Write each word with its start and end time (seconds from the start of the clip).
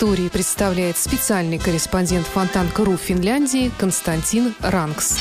истории 0.00 0.30
представляет 0.30 0.96
специальный 0.96 1.58
корреспондент 1.58 2.26
Фонтанка.ру 2.28 2.96
Финляндии 2.96 3.70
Константин 3.76 4.54
Ранкс. 4.60 5.18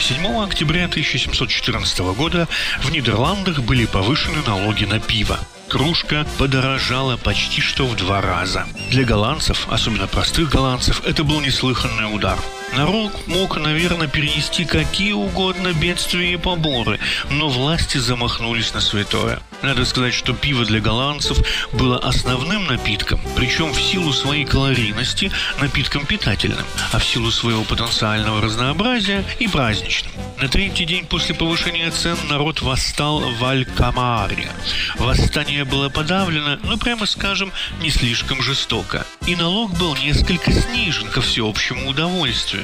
7 0.00 0.42
октября 0.42 0.86
1714 0.86 2.00
года 2.16 2.48
в 2.82 2.90
Нидерландах 2.90 3.60
были 3.60 3.86
повышены 3.86 4.38
налоги 4.44 4.86
на 4.86 4.98
пиво. 4.98 5.38
Кружка 5.68 6.26
подорожала 6.36 7.16
почти 7.16 7.60
что 7.60 7.86
в 7.86 7.94
два 7.94 8.20
раза. 8.20 8.66
Для 8.90 9.04
голландцев, 9.04 9.68
особенно 9.70 10.08
простых 10.08 10.50
голландцев, 10.50 11.00
это 11.06 11.22
был 11.22 11.40
неслыханный 11.40 12.12
удар. 12.12 12.40
Народ 12.76 13.26
мог, 13.26 13.56
наверное, 13.56 14.08
перенести 14.08 14.64
какие 14.64 15.12
угодно 15.12 15.72
бедствия 15.72 16.32
и 16.32 16.36
поборы, 16.36 16.98
но 17.30 17.48
власти 17.48 17.98
замахнулись 17.98 18.74
на 18.74 18.80
святое. 18.80 19.40
Надо 19.62 19.84
сказать, 19.84 20.14
что 20.14 20.34
пиво 20.34 20.64
для 20.64 20.80
голландцев 20.80 21.38
было 21.72 21.98
основным 21.98 22.66
напитком, 22.66 23.20
причем 23.34 23.72
в 23.72 23.80
силу 23.80 24.12
своей 24.12 24.44
калорийности 24.44 25.32
напитком 25.60 26.06
питательным, 26.06 26.64
а 26.92 26.98
в 26.98 27.04
силу 27.04 27.30
своего 27.30 27.64
потенциального 27.64 28.40
разнообразия 28.40 29.24
и 29.40 29.48
праздничным. 29.48 30.12
На 30.40 30.48
третий 30.48 30.84
день 30.84 31.04
после 31.04 31.34
повышения 31.34 31.90
цен 31.90 32.16
народ 32.28 32.62
восстал 32.62 33.18
в 33.18 33.44
Алькамаре. 33.44 34.48
Восстание 34.96 35.64
было 35.64 35.88
подавлено, 35.88 36.58
но, 36.62 36.76
прямо 36.76 37.06
скажем, 37.06 37.52
не 37.82 37.90
слишком 37.90 38.40
жестоко. 38.40 39.04
И 39.26 39.34
налог 39.34 39.76
был 39.76 39.96
несколько 39.96 40.52
снижен 40.52 41.08
ко 41.08 41.20
всеобщему 41.20 41.88
удовольствию. 41.88 42.57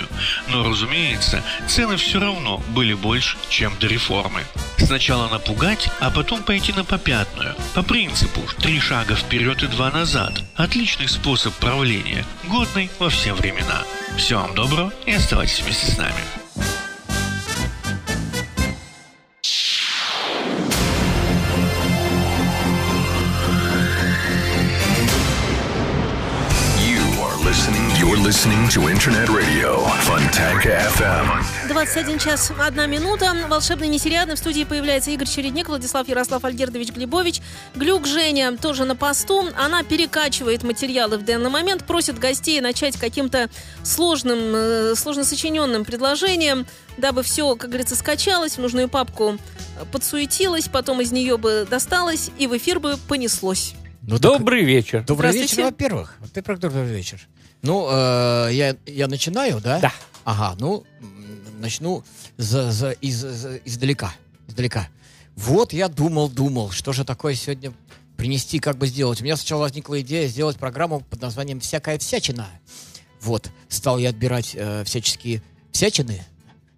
Но, 0.48 0.68
разумеется, 0.68 1.42
цены 1.68 1.96
все 1.96 2.20
равно 2.20 2.62
были 2.68 2.94
больше, 2.94 3.36
чем 3.48 3.76
до 3.78 3.86
реформы. 3.86 4.44
Сначала 4.78 5.28
напугать, 5.28 5.88
а 6.00 6.10
потом 6.10 6.42
пойти 6.42 6.72
на 6.72 6.84
попятную. 6.84 7.54
По 7.74 7.82
принципу 7.82 8.40
«три 8.60 8.80
шага 8.80 9.14
вперед 9.14 9.62
и 9.62 9.66
два 9.66 9.90
назад». 9.90 10.42
Отличный 10.56 11.08
способ 11.08 11.54
правления, 11.54 12.24
годный 12.44 12.90
во 12.98 13.08
все 13.08 13.34
времена. 13.34 13.82
Всего 14.16 14.42
вам 14.42 14.54
доброго 14.54 14.92
и 15.06 15.12
оставайтесь 15.12 15.60
вместе 15.60 15.90
с 15.90 15.98
нами. 15.98 16.43
Listening. 28.34 28.68
To 28.68 28.90
Internet 28.90 29.28
Radio 29.28 29.86
Fontanka 30.02 30.70
FM. 30.96 31.68
21 31.68 32.18
час 32.18 32.50
1 32.58 32.90
минута. 32.90 33.32
Волшебный 33.48 33.86
несериадный. 33.86 34.34
В 34.34 34.38
студии 34.38 34.64
появляется 34.64 35.12
Игорь 35.12 35.28
Чередник, 35.28 35.68
Владислав 35.68 36.08
Ярослав 36.08 36.44
Альгердович 36.44 36.90
Глебович. 36.90 37.40
Глюк 37.76 38.06
Женя 38.06 38.56
тоже 38.56 38.86
на 38.86 38.96
посту. 38.96 39.44
Она 39.56 39.84
перекачивает 39.84 40.64
материалы 40.64 41.18
в 41.18 41.24
данный 41.24 41.48
момент, 41.48 41.86
просит 41.86 42.18
гостей 42.18 42.60
начать 42.60 42.96
каким-то 42.96 43.48
сложным, 43.84 44.38
э, 44.38 44.94
сложно 44.96 45.22
сочиненным 45.22 45.84
предложением, 45.84 46.66
дабы 46.96 47.22
все, 47.22 47.54
как 47.54 47.70
говорится, 47.70 47.94
скачалось, 47.94 48.56
в 48.56 48.58
нужную 48.58 48.88
папку 48.88 49.36
э, 49.36 49.84
подсуетилось, 49.92 50.66
потом 50.66 51.00
из 51.00 51.12
нее 51.12 51.36
бы 51.38 51.68
досталось, 51.70 52.30
и 52.36 52.48
в 52.48 52.56
эфир 52.56 52.80
бы 52.80 52.96
понеслось. 53.06 53.74
Ну, 54.02 54.18
Добрый 54.18 54.64
вечер. 54.64 55.04
Добрый 55.04 55.30
вечер, 55.30 55.62
во-первых. 55.62 56.16
Во-первых, 56.20 56.58
добрый 56.58 56.84
вечер. 56.86 57.20
Ну, 57.64 57.88
э, 57.90 58.50
я, 58.52 58.76
я 58.86 59.08
начинаю, 59.08 59.60
да? 59.60 59.80
Да. 59.80 59.92
Ага, 60.24 60.54
ну, 60.60 60.84
начну 61.58 62.04
за, 62.36 62.70
за, 62.70 62.90
из, 62.90 63.16
за- 63.16 63.56
издалека. 63.64 64.14
Издалека. 64.48 64.88
Вот 65.34 65.72
я 65.72 65.88
думал, 65.88 66.28
думал, 66.28 66.70
что 66.70 66.92
же 66.92 67.04
такое 67.04 67.34
сегодня 67.34 67.72
принести, 68.18 68.58
как 68.58 68.76
бы 68.76 68.86
сделать. 68.86 69.20
У 69.20 69.24
меня 69.24 69.36
сначала 69.36 69.62
возникла 69.62 70.00
идея 70.02 70.28
сделать 70.28 70.58
программу 70.58 71.00
под 71.00 71.22
названием 71.22 71.58
«Всякая 71.60 71.98
всячина». 71.98 72.46
Вот, 73.22 73.50
стал 73.68 73.96
я 73.98 74.10
отбирать 74.10 74.50
э, 74.54 74.84
всяческие 74.84 75.42
всячины. 75.72 76.22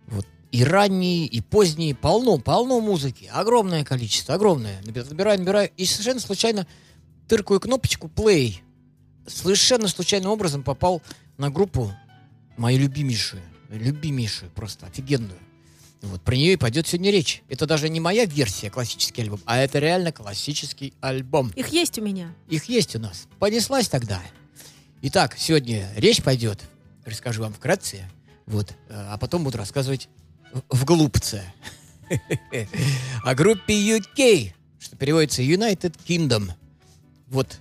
Вот. 0.06 0.24
И 0.52 0.62
ранние, 0.62 1.26
и 1.26 1.40
поздние, 1.40 1.96
полно, 1.96 2.38
полно 2.38 2.80
музыки. 2.80 3.28
Огромное 3.32 3.84
количество, 3.84 4.36
огромное. 4.36 4.80
Наби- 4.82 5.02
Набираю, 5.10 5.40
набираю. 5.40 5.70
И 5.76 5.84
совершенно 5.84 6.20
случайно 6.20 6.64
тыркаю 7.26 7.58
кнопочку 7.58 8.06
play. 8.06 8.58
Совершенно 9.26 9.88
случайным 9.88 10.30
образом 10.30 10.62
попал 10.62 11.02
на 11.36 11.50
группу 11.50 11.92
мою 12.56 12.78
любимейшую, 12.78 13.42
любимейшую, 13.70 14.50
просто 14.50 14.86
офигенную. 14.86 15.38
Вот, 16.02 16.22
про 16.22 16.36
нее 16.36 16.52
и 16.52 16.56
пойдет 16.56 16.86
сегодня 16.86 17.10
речь. 17.10 17.42
Это 17.48 17.66
даже 17.66 17.88
не 17.88 18.00
моя 18.00 18.26
версия 18.26 18.70
классический 18.70 19.22
альбом, 19.22 19.40
а 19.46 19.58
это 19.58 19.78
реально 19.78 20.12
классический 20.12 20.94
альбом. 21.00 21.50
Их 21.56 21.68
есть 21.68 21.98
у 21.98 22.02
меня. 22.02 22.34
Их 22.48 22.66
есть 22.66 22.94
у 22.94 22.98
нас. 22.98 23.26
Понеслась 23.38 23.88
тогда. 23.88 24.22
Итак, 25.02 25.36
сегодня 25.38 25.90
речь 25.96 26.22
пойдет, 26.22 26.62
расскажу 27.04 27.42
вам 27.42 27.52
вкратце, 27.52 28.08
вот, 28.46 28.70
э, 28.70 28.74
а 28.88 29.18
потом 29.18 29.44
буду 29.44 29.58
рассказывать 29.58 30.08
в, 30.70 30.84
голубце. 30.84 31.42
О 33.24 33.34
группе 33.34 33.74
UK, 33.74 34.52
что 34.78 34.96
переводится 34.96 35.42
United 35.42 35.94
Kingdom. 36.06 36.50
Вот. 37.28 37.58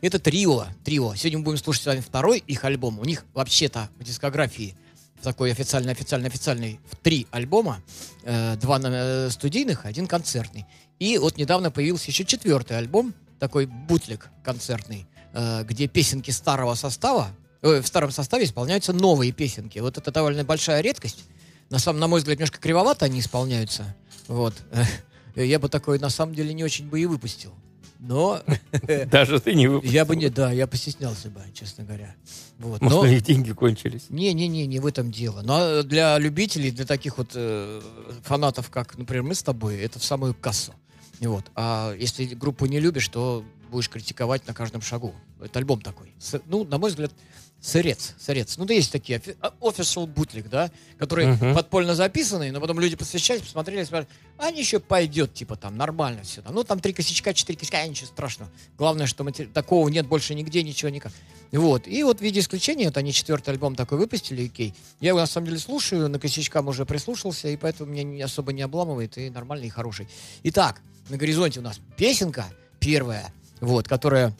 Это 0.00 0.20
трио, 0.20 0.66
трио. 0.84 1.14
Сегодня 1.16 1.38
мы 1.38 1.44
будем 1.44 1.58
слушать 1.58 1.82
с 1.82 1.86
вами 1.86 2.00
второй 2.00 2.38
их 2.38 2.64
альбом. 2.64 3.00
У 3.00 3.04
них 3.04 3.24
вообще-то 3.34 3.88
в 3.98 4.04
дискографии 4.04 4.76
такой 5.22 5.50
официальный, 5.50 5.90
официальный, 5.90 6.28
официальный 6.28 6.80
в 6.88 6.94
три 6.96 7.26
альбома. 7.32 7.82
Э, 8.22 8.54
два 8.56 8.78
э, 8.80 9.28
студийных, 9.30 9.86
один 9.86 10.06
концертный. 10.06 10.66
И 11.00 11.18
вот 11.18 11.36
недавно 11.36 11.72
появился 11.72 12.10
еще 12.12 12.24
четвертый 12.24 12.78
альбом, 12.78 13.12
такой 13.40 13.66
бутлик 13.66 14.28
концертный, 14.44 15.06
э, 15.32 15.64
где 15.64 15.88
песенки 15.88 16.30
старого 16.30 16.74
состава, 16.74 17.30
э, 17.62 17.80
в 17.80 17.86
старом 17.86 18.12
составе 18.12 18.44
исполняются 18.44 18.92
новые 18.92 19.32
песенки. 19.32 19.80
Вот 19.80 19.98
это 19.98 20.12
довольно 20.12 20.44
большая 20.44 20.80
редкость. 20.80 21.24
На, 21.70 21.80
самом, 21.80 21.98
на 21.98 22.06
мой 22.06 22.20
взгляд, 22.20 22.38
немножко 22.38 22.60
кривовато 22.60 23.04
они 23.06 23.18
исполняются. 23.18 23.96
Вот. 24.28 24.54
Я 25.34 25.58
бы 25.58 25.68
такой, 25.68 25.98
на 25.98 26.08
самом 26.08 26.36
деле, 26.36 26.54
не 26.54 26.62
очень 26.62 26.88
бы 26.88 27.00
и 27.00 27.06
выпустил. 27.06 27.52
Но 27.98 28.42
Даже 29.10 29.40
ты 29.40 29.54
не 29.54 29.66
выпустил. 29.68 29.92
я 29.94 30.04
бы 30.04 30.16
не, 30.16 30.28
да, 30.28 30.52
я 30.52 30.66
постеснялся 30.66 31.28
бы, 31.30 31.40
честно 31.54 31.84
говоря. 31.84 32.14
Вот. 32.58 32.80
Может, 32.80 32.96
Но- 32.98 33.02
у 33.04 33.06
них 33.06 33.22
деньги 33.22 33.52
кончились. 33.52 34.06
не-не-не, 34.08 34.66
не 34.66 34.78
в 34.80 34.86
этом 34.86 35.10
дело. 35.10 35.42
Но 35.42 35.82
для 35.82 36.18
любителей, 36.18 36.70
для 36.70 36.84
таких 36.84 37.18
вот 37.18 37.30
э, 37.34 37.80
фанатов, 38.24 38.70
как, 38.70 38.96
например, 38.98 39.22
мы 39.24 39.34
с 39.34 39.42
тобой, 39.42 39.76
это 39.78 39.98
в 39.98 40.04
самую 40.04 40.34
кассу. 40.34 40.72
И 41.20 41.26
Вот. 41.26 41.44
А 41.54 41.94
если 41.98 42.24
группу 42.26 42.66
не 42.66 42.80
любишь, 42.80 43.08
то 43.08 43.44
будешь 43.70 43.88
критиковать 43.90 44.46
на 44.46 44.54
каждом 44.54 44.80
шагу. 44.82 45.14
Это 45.40 45.58
альбом 45.58 45.80
такой. 45.80 46.12
С- 46.18 46.40
ну, 46.46 46.64
на 46.64 46.78
мой 46.78 46.90
взгляд, 46.90 47.12
сырец. 47.60 48.14
Сырец. 48.18 48.56
Ну, 48.56 48.64
да 48.64 48.74
есть 48.74 48.92
такие 48.92 49.18
офи- 49.18 49.36
а, 49.40 49.52
official 49.60 50.06
бутлик, 50.06 50.48
да, 50.48 50.70
которые 50.98 51.32
Мгм. 51.32 51.54
подпольно 51.54 51.94
записанные, 51.94 52.52
но 52.52 52.60
потом 52.60 52.78
люди 52.80 52.96
посвящались, 52.96 53.42
посмотрели, 53.42 53.84
сказали, 53.84 54.06
а 54.38 54.50
ничего, 54.50 54.80
пойдет, 54.80 55.34
типа, 55.34 55.56
там, 55.56 55.76
нормально 55.76 56.22
все. 56.22 56.42
Ну, 56.48 56.62
там 56.64 56.78
три 56.80 56.92
косячка, 56.92 57.34
четыре 57.34 57.58
косячка, 57.58 57.78
а, 57.78 57.86
ничего 57.86 58.06
страшного. 58.06 58.50
Главное, 58.76 59.06
что 59.06 59.24
матери- 59.24 59.46
такого 59.52 59.88
нет 59.88 60.06
больше 60.06 60.34
нигде, 60.34 60.62
ничего 60.62 60.88
никак. 60.90 61.12
Вот. 61.50 61.88
И 61.88 62.02
вот 62.04 62.18
в 62.18 62.22
виде 62.22 62.40
исключения, 62.40 62.86
вот 62.86 62.96
они 62.96 63.12
четвертый 63.12 63.50
альбом 63.50 63.74
такой 63.74 63.98
выпустили, 63.98 64.44
UK. 64.44 64.72
Я 65.00 65.08
его 65.10 65.18
на 65.18 65.26
самом 65.26 65.46
деле 65.46 65.58
слушаю, 65.58 66.08
на 66.08 66.18
косячкам 66.18 66.68
уже 66.68 66.84
прислушался, 66.86 67.48
и 67.48 67.56
поэтому 67.56 67.90
меня 67.92 68.02
не, 68.04 68.22
особо 68.22 68.52
не 68.52 68.62
обламывает, 68.62 69.18
и 69.18 69.30
нормальный, 69.30 69.66
и 69.66 69.70
хороший. 69.70 70.08
Итак, 70.44 70.80
на 71.08 71.16
горизонте 71.16 71.60
у 71.60 71.62
нас 71.62 71.80
песенка 71.96 72.46
первая, 72.78 73.32
вот, 73.60 73.88
которая... 73.88 74.32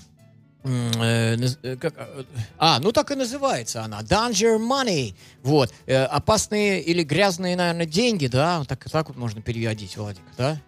э, 0.68 1.36
э, 1.62 1.76
как, 1.76 1.94
э, 1.96 2.24
а, 2.58 2.78
ну 2.80 2.92
так 2.92 3.10
и 3.10 3.14
называется 3.14 3.82
она. 3.82 4.00
Danger 4.02 4.58
Money. 4.58 5.14
Вот. 5.42 5.72
э, 5.86 6.04
опасные 6.04 6.82
или 6.82 7.02
грязные, 7.02 7.56
наверное, 7.56 7.86
деньги, 7.86 8.26
да? 8.26 8.64
Так, 8.66 8.88
так 8.90 9.08
вот 9.08 9.16
можно 9.16 9.40
переводить, 9.42 9.96
Владик, 9.96 10.22
да? 10.36 10.60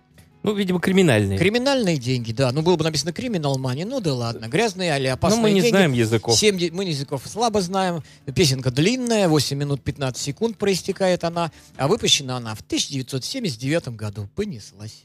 Ну, 0.43 0.55
видимо, 0.55 0.81
криминальные. 0.81 1.39
Криминальные 1.39 1.99
деньги, 1.99 2.33
да. 2.33 2.51
Ну, 2.51 2.63
было 2.63 2.77
бы 2.77 2.85
написано 2.85 3.13
криминал 3.13 3.59
мани, 3.59 3.85
ну 3.85 4.01
да 4.01 4.15
ладно. 4.15 4.47
Грязные 4.49 4.99
или 4.99 5.07
опасные 5.09 5.37
Но 5.37 5.43
мы 5.43 5.51
не 5.51 5.61
деньги. 5.61 5.69
знаем 5.71 5.93
языков. 5.93 6.35
Семь 6.39 6.57
де- 6.57 6.71
мы 6.71 6.85
языков 6.85 7.23
слабо 7.27 7.61
знаем. 7.61 8.03
Песенка 8.35 8.71
длинная, 8.71 9.29
8 9.29 9.59
минут 9.59 9.83
15 9.83 10.23
секунд 10.23 10.57
проистекает 10.57 11.25
она. 11.25 11.53
А 11.77 11.89
выпущена 11.89 12.39
она 12.39 12.55
в 12.55 12.63
1979 12.63 13.89
году. 13.97 14.29
Понеслась. 14.35 15.03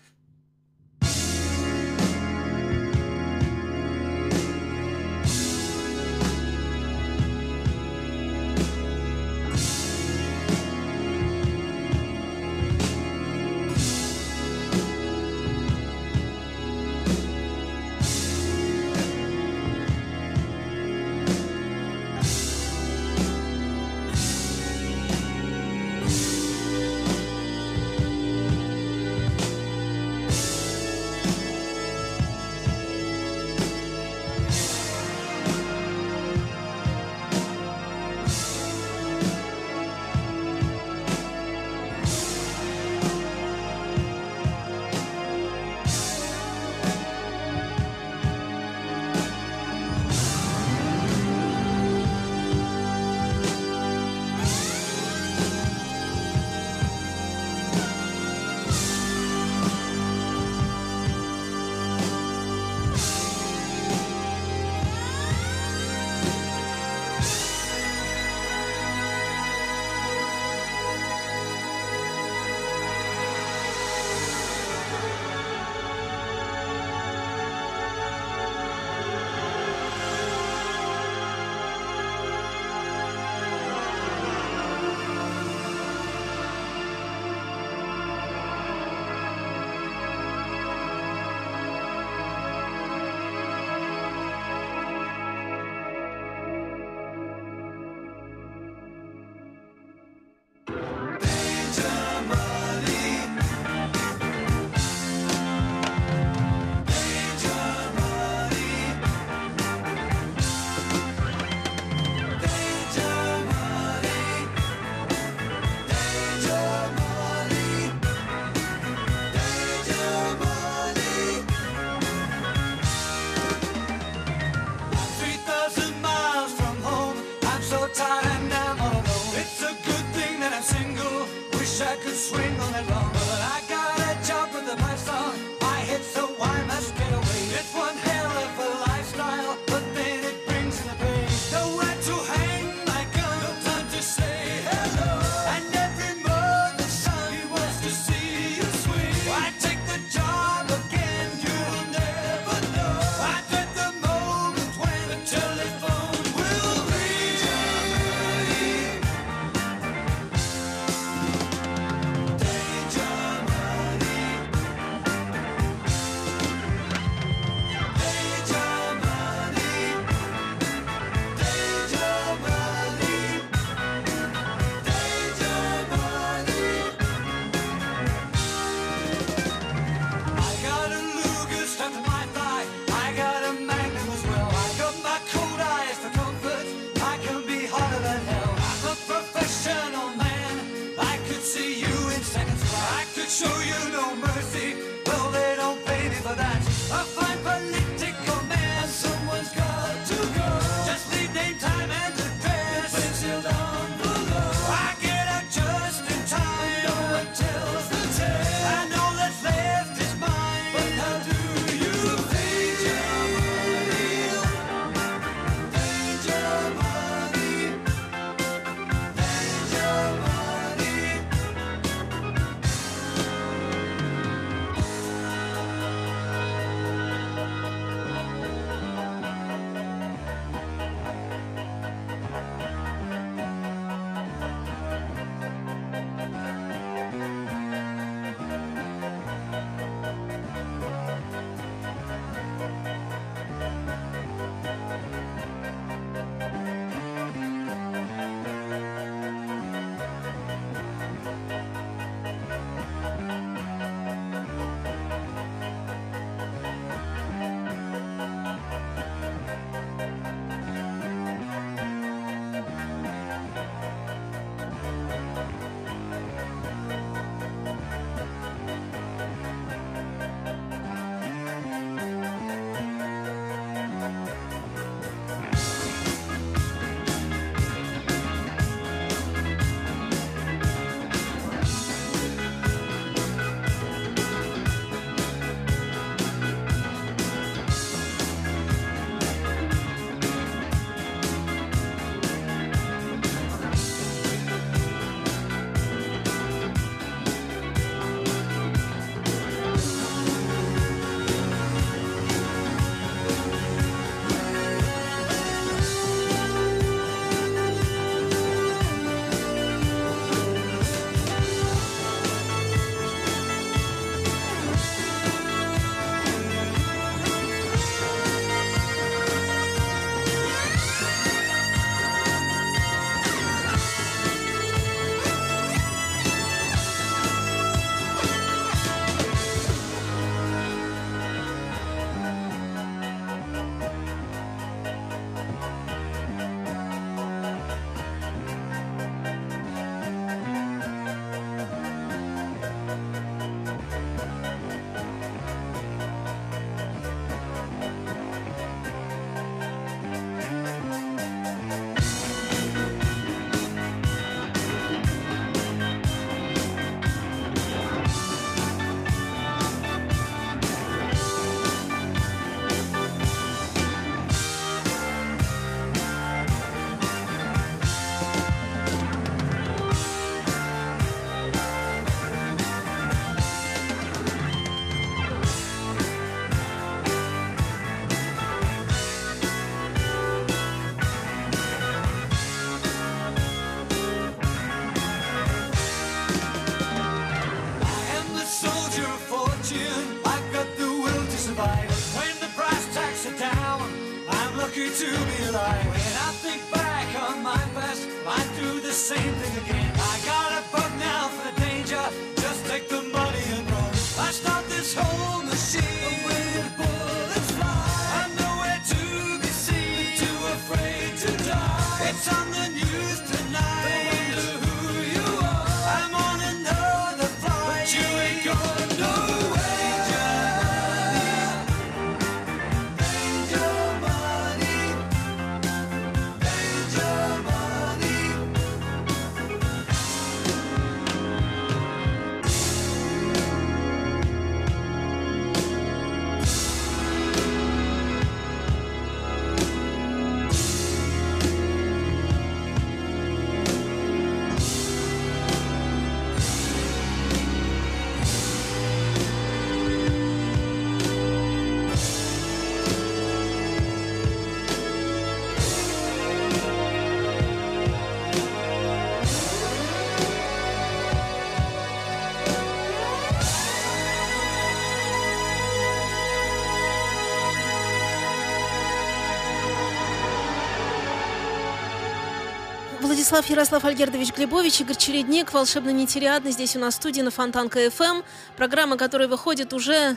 Владислав 473.25 473.49
Ярослав 473.49 473.83
Альгердович 473.85 474.35
Глебович, 474.35 474.81
Игорь 474.81 474.97
Чередник, 474.97 475.51
Волшебная 475.51 475.89
нить 475.89 476.10
Ариадны. 476.10 476.51
Здесь 476.51 476.75
у 476.75 476.79
нас 476.79 476.93
в 476.93 476.97
студии 476.97 477.21
на 477.21 477.31
Фонтанка 477.31 477.89
ФМ. 477.89 478.21
Программа, 478.55 478.97
которая 478.97 479.27
выходит 479.27 479.73
уже... 479.73 480.15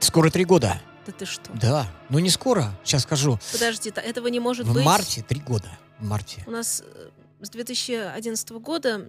Скоро 0.00 0.30
три 0.30 0.44
года. 0.44 0.82
Да 1.06 1.12
ты 1.12 1.26
что? 1.26 1.48
Да. 1.54 1.86
Ну 2.08 2.18
не 2.18 2.28
скоро, 2.28 2.72
сейчас 2.82 3.04
скажу. 3.04 3.38
Подожди, 3.52 3.90
этого 3.94 4.26
не 4.26 4.40
может 4.40 4.66
В 4.66 4.74
быть. 4.74 4.84
марте 4.84 5.22
три 5.22 5.38
года. 5.38 5.68
В 6.00 6.04
марте. 6.04 6.42
У 6.48 6.50
нас 6.50 6.82
э, 6.84 7.10
с 7.40 7.50
2011 7.50 8.50
года 8.50 9.00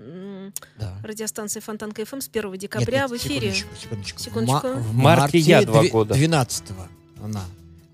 Да. 0.77 0.93
радиостанция 1.03 1.61
Фонтанка 1.61 2.05
ФМ 2.05 2.19
с 2.21 2.27
1 2.31 2.51
Нет, 2.51 2.59
декабря 2.59 3.01
нет, 3.01 3.09
в 3.09 3.17
эфире. 3.17 3.55
Секундочку, 3.55 3.75
секундочку. 3.81 4.19
Секундочку. 4.19 4.67
Ма- 4.67 4.73
в 4.75 4.93
марте 4.93 5.39
я 5.39 5.63
два 5.65 5.83
года. 5.85 6.13
12-го 6.13 7.25
она. 7.25 7.41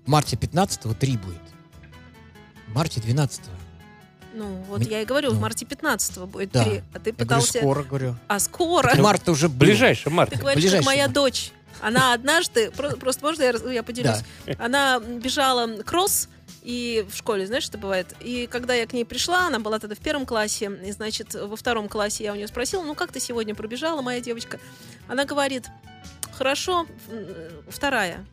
В 0.04 0.10
марте 0.10 0.36
15-го 0.36 0.92
три 0.92 1.16
будет. 1.16 1.40
В 2.66 2.74
марте 2.74 3.00
12-го. 3.00 3.50
Ну, 4.38 4.46
вот 4.68 4.78
Мне- 4.80 4.90
я 4.90 5.02
и 5.02 5.04
говорю, 5.04 5.30
в 5.30 5.34
ну. 5.34 5.40
марте 5.40 5.66
15 5.66 6.18
будет 6.26 6.52
Да. 6.52 6.62
три. 6.64 6.82
А 6.94 6.98
ты 7.00 7.10
Я 7.10 7.12
говорю, 7.12 7.14
пытался... 7.16 7.58
скоро, 7.58 7.82
говорю. 7.82 8.14
А 8.28 8.38
скоро? 8.38 8.94
Март 8.96 9.28
уже. 9.28 9.48
Ближайший 9.48 10.12
март. 10.12 10.30
Ты 10.30 10.36
говоришь, 10.38 10.54
как 10.54 10.62
Ближайший 10.62 10.86
моя 10.86 11.02
март. 11.04 11.12
дочь. 11.14 11.50
Она 11.80 12.12
однажды, 12.12 12.70
про- 12.70 12.96
просто 12.96 13.24
можно 13.24 13.42
я, 13.42 13.52
я 13.72 13.82
поделюсь? 13.82 14.18
Она 14.58 15.00
бежала 15.00 15.66
кросс, 15.82 16.28
и 16.62 17.04
в 17.10 17.16
школе, 17.16 17.46
знаешь, 17.46 17.64
что 17.64 17.78
бывает? 17.78 18.14
И 18.20 18.46
когда 18.50 18.74
я 18.74 18.86
к 18.86 18.92
ней 18.92 19.04
пришла, 19.04 19.46
она 19.46 19.58
была 19.58 19.78
тогда 19.78 19.94
в 19.96 20.00
первом 20.00 20.24
классе, 20.26 20.70
и, 20.84 20.92
значит, 20.92 21.34
во 21.34 21.56
втором 21.56 21.88
классе 21.88 22.24
я 22.24 22.32
у 22.32 22.36
нее 22.36 22.46
спросила, 22.48 22.82
ну, 22.82 22.94
как 22.94 23.10
ты 23.12 23.20
сегодня 23.20 23.54
пробежала, 23.54 24.02
моя 24.02 24.20
девочка? 24.20 24.58
Она 25.08 25.24
говорит, 25.24 25.66
хорошо, 26.32 26.86
вторая 27.68 28.24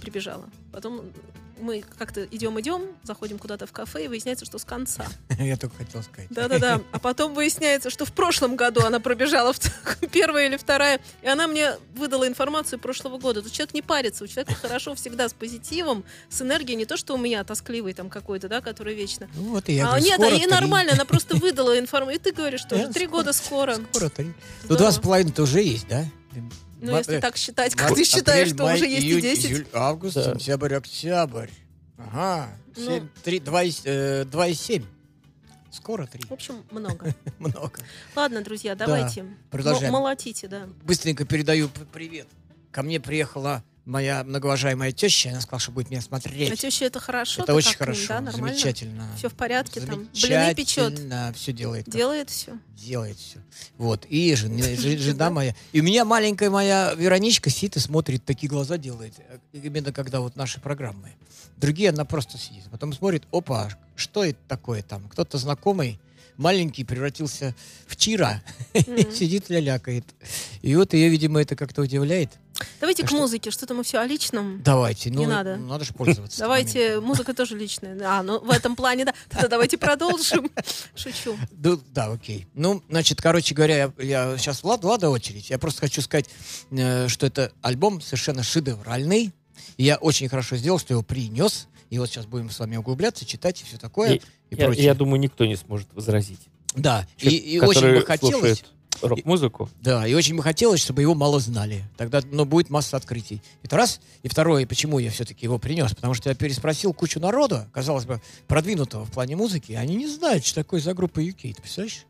прибежала. 0.00 0.48
Потом 0.72 1.02
мы 1.62 1.84
как-то 1.98 2.24
идем-идем, 2.24 2.82
заходим 3.02 3.38
куда-то 3.38 3.66
в 3.66 3.72
кафе, 3.72 4.04
и 4.04 4.08
выясняется, 4.08 4.44
что 4.44 4.58
с 4.58 4.64
конца. 4.64 5.06
Я 5.38 5.56
только 5.56 5.76
хотел 5.76 6.02
сказать. 6.02 6.28
Да-да-да. 6.30 6.80
А 6.92 6.98
потом 6.98 7.34
выясняется, 7.34 7.90
что 7.90 8.04
в 8.04 8.12
прошлом 8.12 8.56
году 8.56 8.82
она 8.82 9.00
пробежала 9.00 9.52
в 9.52 9.58
первая 10.12 10.46
или 10.46 10.56
вторая, 10.56 11.00
и 11.22 11.28
она 11.28 11.46
мне 11.46 11.72
выдала 11.94 12.26
информацию 12.28 12.78
прошлого 12.78 13.18
года. 13.18 13.42
Тут 13.42 13.52
человек 13.52 13.74
не 13.74 13.82
парится, 13.82 14.24
у 14.24 14.26
человека 14.26 14.54
хорошо 14.54 14.94
всегда 14.94 15.28
с 15.28 15.32
позитивом, 15.32 16.04
с 16.28 16.42
энергией, 16.42 16.76
не 16.76 16.84
то, 16.84 16.96
что 16.96 17.14
у 17.14 17.18
меня 17.18 17.44
тоскливый 17.44 17.94
там 17.94 18.10
какой-то, 18.10 18.48
да, 18.48 18.60
который 18.60 18.94
вечно. 18.94 19.28
Ну 19.34 19.42
вот 19.50 19.68
и 19.68 19.74
я 19.74 19.92
а 19.92 20.00
нет, 20.00 20.18
а 20.18 20.22
скоро 20.22 20.36
ей 20.36 20.46
нормально, 20.46 20.92
она 20.92 21.04
просто 21.04 21.36
выдала 21.42 21.78
информацию. 21.78 22.20
И 22.20 22.22
ты 22.22 22.32
говоришь, 22.32 22.60
что 22.60 22.74
уже 22.76 22.88
три 22.88 23.06
года 23.06 23.32
скоро. 23.32 23.76
Скоро 23.92 24.08
три. 24.08 24.32
Ну 24.68 24.76
два 24.76 24.90
с 24.90 24.98
половиной-то 24.98 25.42
уже 25.42 25.62
есть, 25.62 25.86
да? 25.88 26.04
Ну, 26.82 26.92
Ма- 26.92 26.98
если 26.98 27.16
э, 27.16 27.20
так 27.20 27.36
считать, 27.36 27.74
как 27.76 27.94
ты 27.94 28.04
считаешь, 28.04 28.48
что 28.48 28.64
май, 28.64 28.74
уже 28.74 28.86
есть 28.86 29.04
и 29.04 29.08
июнь, 29.10 29.20
10. 29.22 29.50
июль, 29.50 29.66
август, 29.72 30.14
Да. 30.16 30.24
сентябрь, 30.34 30.74
октябрь. 30.74 31.48
Ага. 31.96 32.48
Ну. 32.76 32.84
Семь, 32.86 33.08
три, 33.22 33.38
два, 33.38 33.62
и 33.62 33.70
с- 33.70 33.82
э. 33.84 34.24
Скоро 35.70 36.06
три. 36.06 36.22
В 36.28 36.32
общем, 36.32 36.64
много. 36.70 37.14
Много. 37.38 37.80
Ладно, 38.16 38.42
друзья, 38.42 38.74
давайте. 38.74 39.24
продолжаем. 39.50 39.94
М- 39.94 40.00
Молотите, 40.00 40.48
да. 40.48 40.68
Быстренько 40.82 41.24
передаю 41.24 41.68
п- 41.68 41.80
привет. 41.92 42.26
Ко 42.72 42.82
мне 42.82 42.98
приехала 43.00 43.62
моя 43.84 44.22
многоуважаемая 44.24 44.92
теща. 44.92 45.30
Она 45.30 45.40
сказала, 45.40 45.60
что 45.60 45.72
будет 45.72 45.90
меня 45.90 46.00
А 46.00 46.02
смотреть. 46.02 46.58
теща 46.60 46.84
это 46.84 47.00
хорошо? 47.00 47.42
Это 47.42 47.54
очень 47.54 47.70
как 47.70 47.78
хорошо. 47.78 48.06
да, 48.08 48.20
нормально? 48.20 48.48
Замечательно. 48.48 49.06
Все 49.16 49.28
в 49.28 49.34
порядке 49.34 49.80
там. 49.80 50.08
Блины 50.12 50.54
печет. 50.54 51.00
Все 51.36 51.52
делает. 51.52 51.84
как 51.86 51.94
Делает 51.94 52.30
все. 52.30 52.58
делает 52.76 53.18
все. 53.18 53.38
Вот. 53.78 54.06
И 54.08 54.34
жен- 54.34 54.56
жен- 54.62 54.98
жена 54.98 55.30
моя. 55.30 55.54
И 55.72 55.80
у 55.80 55.84
меня 55.84 56.04
маленькая 56.04 56.50
моя 56.50 56.94
Вероничка 56.94 57.50
сидит 57.50 57.76
и 57.76 57.80
смотрит, 57.80 58.24
такие 58.24 58.48
глаза 58.48 58.76
делает. 58.78 59.14
э, 59.18 59.38
Именно 59.52 59.92
когда 59.92 60.20
вот 60.20 60.36
наши 60.36 60.60
программы. 60.60 61.12
Другие 61.56 61.90
она 61.90 62.04
просто 62.04 62.38
сидит. 62.38 62.64
Потом 62.70 62.92
смотрит, 62.92 63.24
опа, 63.32 63.70
что 63.96 64.24
это 64.24 64.38
такое 64.48 64.82
там? 64.82 65.08
Кто-то 65.08 65.38
знакомый, 65.38 65.98
маленький, 66.36 66.84
превратился 66.84 67.54
в 67.86 67.96
Чира. 67.96 68.42
Мгм. 68.74 69.12
Сидит, 69.12 69.48
лялякает. 69.50 70.04
И 70.62 70.74
вот 70.76 70.94
ее, 70.94 71.08
видимо, 71.08 71.40
это 71.40 71.56
как-то 71.56 71.82
удивляет. 71.82 72.30
Давайте 72.80 73.02
Так 73.02 73.08
к 73.08 73.12
что- 73.12 73.20
музыке. 73.20 73.50
Что-то 73.50 73.74
мы 73.74 73.82
все 73.82 73.98
о 73.98 74.06
личном. 74.06 74.62
Давайте. 74.62 75.10
Ну, 75.10 75.20
Не 75.20 75.26
надо. 75.26 75.56
Надо 75.56 75.84
же 75.84 75.92
пользоваться. 75.94 76.38
Давайте, 76.38 77.00
музыка 77.00 77.34
тоже 77.34 77.56
личная. 77.58 77.98
А, 78.04 78.22
ну 78.22 78.38
в 78.40 78.50
этом 78.50 78.76
плане, 78.76 79.04
да. 79.06 79.14
Тогда 79.30 79.48
давайте 79.48 79.78
продолжим. 79.78 80.50
Шучу. 80.94 81.36
Да, 81.50 81.76
да, 81.92 82.12
окей. 82.12 82.46
Ну, 82.54 82.82
значит, 82.88 83.20
короче 83.20 83.54
говоря, 83.54 83.92
я, 83.98 84.36
сейчас 84.38 84.62
Влад, 84.62 84.82
Влада 84.84 85.10
очередь. 85.10 85.50
Я 85.50 85.58
просто 85.58 85.80
хочу 85.80 86.02
сказать, 86.02 86.26
э, 86.70 87.08
что 87.08 87.26
это 87.26 87.52
альбом 87.62 88.00
совершенно 88.00 88.42
шедевральный. 88.42 89.32
Я 89.78 89.96
очень 89.96 90.28
хорошо 90.28 90.56
сделал, 90.56 90.78
что 90.78 90.94
его 90.94 91.02
принес. 91.02 91.66
И 91.92 91.98
вот 91.98 92.08
сейчас 92.08 92.24
будем 92.24 92.48
с 92.48 92.58
вами 92.58 92.76
углубляться, 92.76 93.26
читать 93.26 93.60
и 93.60 93.64
все 93.66 93.76
такое. 93.76 94.14
И- 94.14 94.20
И, 94.48 94.56
Я, 94.56 94.64
прочее. 94.64 94.84
я 94.86 94.94
думаю, 94.94 95.20
никто 95.20 95.44
не 95.44 95.56
сможет 95.56 95.92
возразить. 95.92 96.40
Да, 96.74 97.06
и, 97.18 97.20
Человек, 97.20 97.42
и 97.44 97.60
очень 97.60 97.74
который 97.74 98.00
бы 98.00 98.06
хотелось... 98.06 98.64
рок-музыку. 99.02 99.68
Да, 99.82 100.06
и 100.06 100.14
очень 100.14 100.34
бы 100.34 100.42
хотелось, 100.42 100.80
чтобы 100.80 101.02
его 101.02 101.14
мало 101.14 101.38
знали. 101.38 101.84
Тогда, 101.98 102.22
ну, 102.30 102.46
будет 102.46 102.70
масса 102.70 102.96
открытий. 102.96 103.42
Это 103.62 103.76
раз. 103.76 104.00
И 104.22 104.28
второе, 104.28 104.66
почему 104.66 104.98
я 105.00 105.10
все-таки 105.10 105.44
его 105.44 105.58
принес? 105.58 105.94
Потому 105.94 106.14
что 106.14 106.30
я 106.30 106.34
переспросил 106.34 106.94
кучу 106.94 107.20
народа, 107.20 107.68
казалось 107.74 108.06
бы, 108.06 108.22
продвинутого 108.48 109.04
в 109.04 109.10
плане 109.10 109.36
музыки. 109.36 109.72
Они 109.72 109.94
не 109.96 110.06
знают, 110.08 110.46
что 110.46 110.62
такое 110.62 110.80
за 110.80 110.94
группа 110.94 111.20
UK. 111.20 111.52
Ты 111.52 111.60
представляешь? 111.60 112.06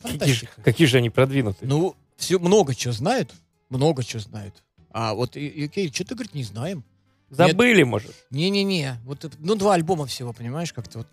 Какие 0.00 0.32
же, 0.32 0.48
какие 0.64 0.86
же 0.86 0.96
они 0.96 1.10
продвинутые. 1.10 1.68
Ну, 1.68 1.96
все, 2.16 2.38
много 2.38 2.74
чего 2.74 2.94
знают. 2.94 3.34
Много 3.68 4.02
чего 4.04 4.20
знают. 4.20 4.62
А 4.90 5.12
вот 5.12 5.36
и- 5.36 5.66
UK, 5.66 5.92
что-то, 5.94 6.14
говорит, 6.14 6.32
не 6.34 6.44
знаем. 6.44 6.82
Забыли, 7.30 7.82
может. 7.82 8.14
Не-не-не. 8.30 9.00
Вот, 9.04 9.30
ну, 9.38 9.54
два 9.56 9.74
альбома 9.74 10.06
всего, 10.06 10.32
понимаешь, 10.32 10.72
как-то 10.72 10.98
вот. 10.98 11.08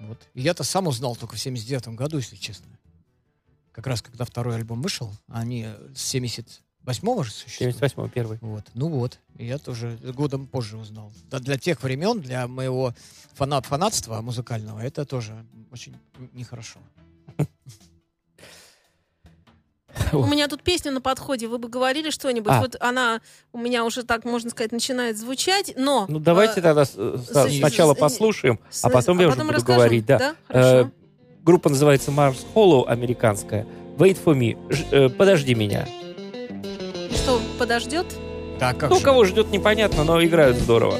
Вот. 0.00 0.18
И 0.34 0.42
я-то 0.42 0.64
сам 0.64 0.86
узнал 0.86 1.16
только 1.16 1.36
в 1.36 1.40
79 1.40 1.88
году, 1.88 2.18
если 2.18 2.36
честно. 2.36 2.66
Как 3.72 3.86
раз, 3.86 4.02
когда 4.02 4.24
второй 4.24 4.56
альбом 4.56 4.82
вышел, 4.82 5.12
они 5.28 5.66
с 5.94 6.14
78-го 6.14 7.22
же 7.22 7.30
существуют. 7.30 7.76
78-й 7.76 8.10
первый. 8.10 8.38
Вот. 8.40 8.64
Ну 8.74 8.88
вот. 8.88 9.18
И 9.36 9.46
я 9.46 9.58
тоже 9.58 9.98
годом 10.14 10.46
позже 10.46 10.76
узнал. 10.76 11.12
Да, 11.30 11.38
для 11.38 11.58
тех 11.58 11.82
времен, 11.82 12.20
для 12.20 12.46
моего 12.46 12.94
фанат, 13.34 13.66
фанатства 13.66 14.20
музыкального, 14.20 14.80
это 14.80 15.04
тоже 15.04 15.46
очень 15.70 15.96
нехорошо. 16.32 16.80
У 20.12 20.26
меня 20.26 20.48
тут 20.48 20.62
песня 20.62 20.90
на 20.90 21.00
подходе. 21.00 21.46
Вы 21.48 21.58
бы 21.58 21.68
говорили 21.68 22.10
что-нибудь. 22.10 22.52
А. 22.52 22.60
Вот 22.60 22.76
она 22.80 23.20
у 23.52 23.58
меня 23.58 23.84
уже 23.84 24.02
так, 24.02 24.24
можно 24.24 24.50
сказать, 24.50 24.72
начинает 24.72 25.18
звучать, 25.18 25.72
но... 25.76 26.06
Ну, 26.08 26.18
давайте 26.18 26.60
э, 26.60 26.62
тогда 26.62 26.84
с- 26.84 26.90
с- 26.94 27.26
с- 27.32 27.58
сначала 27.58 27.94
с- 27.94 27.98
послушаем, 27.98 28.58
с- 28.70 28.84
а 28.84 28.90
потом 28.90 29.18
я 29.20 29.26
уже 29.28 29.36
потом 29.36 29.46
буду 29.48 29.56
расскажем. 29.58 29.78
говорить. 29.78 30.06
Да. 30.06 30.18
Да, 30.18 30.34
Э, 30.48 30.84
группа 31.42 31.68
называется 31.68 32.10
Mars 32.10 32.38
Hollow, 32.54 32.86
американская. 32.86 33.66
Wait 33.98 34.18
for 34.24 34.34
me. 34.36 34.56
Ж- 34.72 34.84
э, 34.90 35.08
подожди 35.08 35.54
меня. 35.54 35.86
Что, 37.14 37.40
подождет? 37.58 38.06
Так, 38.58 38.78
как 38.78 38.90
ну, 38.90 38.96
же? 38.98 39.02
кого 39.04 39.24
ждет, 39.24 39.50
непонятно, 39.50 40.04
но 40.04 40.22
играют 40.24 40.56
здорово. 40.56 40.98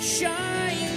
Shine 0.00 0.89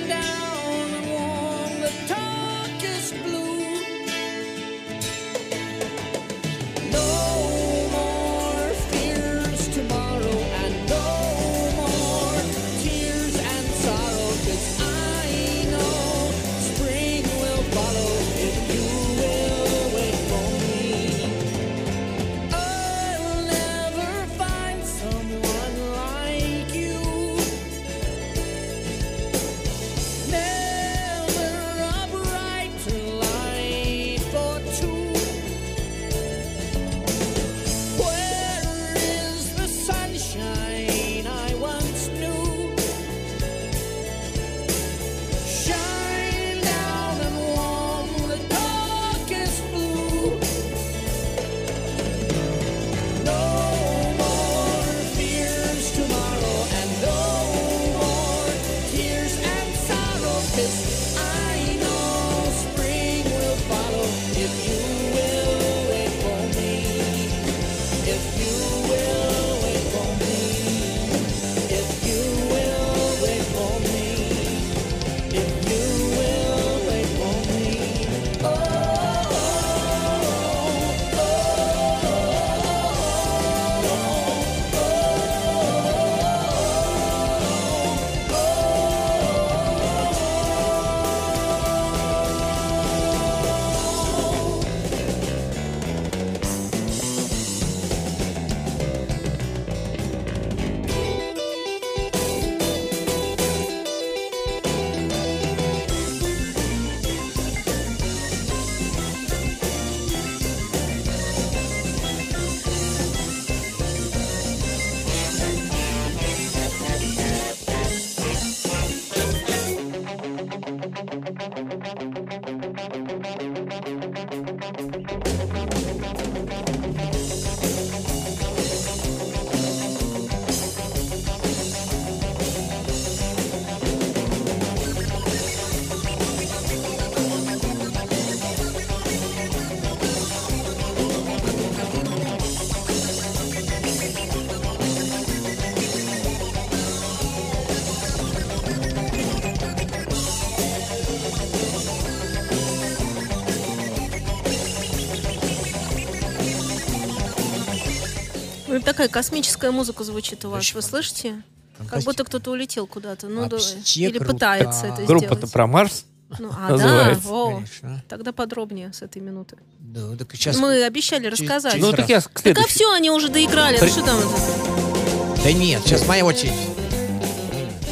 такая 158.93 159.07
космическая 159.09 159.71
музыка 159.71 160.03
звучит 160.03 160.45
у 160.45 160.49
вас. 160.49 160.59
Очень 160.59 160.75
Вы 160.75 160.81
слышите? 160.83 161.41
Как 161.89 162.03
будто 162.03 162.23
кто-то 162.23 162.51
улетел 162.51 162.85
куда-то. 162.87 163.27
Ну, 163.27 163.47
да, 163.49 163.57
или 163.95 164.17
круто. 164.19 164.33
пытается 164.33 164.85
это 164.87 165.03
Группа-то 165.03 165.35
сделать. 165.35 165.51
про 165.51 165.67
Марс. 165.67 166.05
Ну, 166.39 166.49
а, 166.51 166.77
да, 166.77 167.19
о, 167.29 167.61
тогда 168.09 168.31
подробнее 168.31 168.91
с 168.93 169.01
этой 169.03 169.21
минуты. 169.21 169.57
Да, 169.79 170.15
так 170.17 170.33
сейчас... 170.33 170.57
Мы 170.57 170.83
обещали 170.83 171.23
через- 171.25 171.39
рассказать. 171.39 171.73
через 171.73 171.85
Ну, 171.85 171.91
раз. 171.91 171.99
так 171.99 172.09
я 172.09 172.21
к 172.21 172.41
Так 172.41 172.57
а 172.57 172.67
все, 172.67 172.91
они 172.93 173.11
уже 173.11 173.29
доиграли. 173.29 173.77
При- 173.77 173.85
Ну, 173.87 173.91
что 173.91 174.01
там 174.03 174.17
это? 174.17 175.43
Да 175.43 175.51
нет, 175.51 175.81
сейчас 175.85 176.07
моя 176.07 176.25
очередь. 176.25 176.53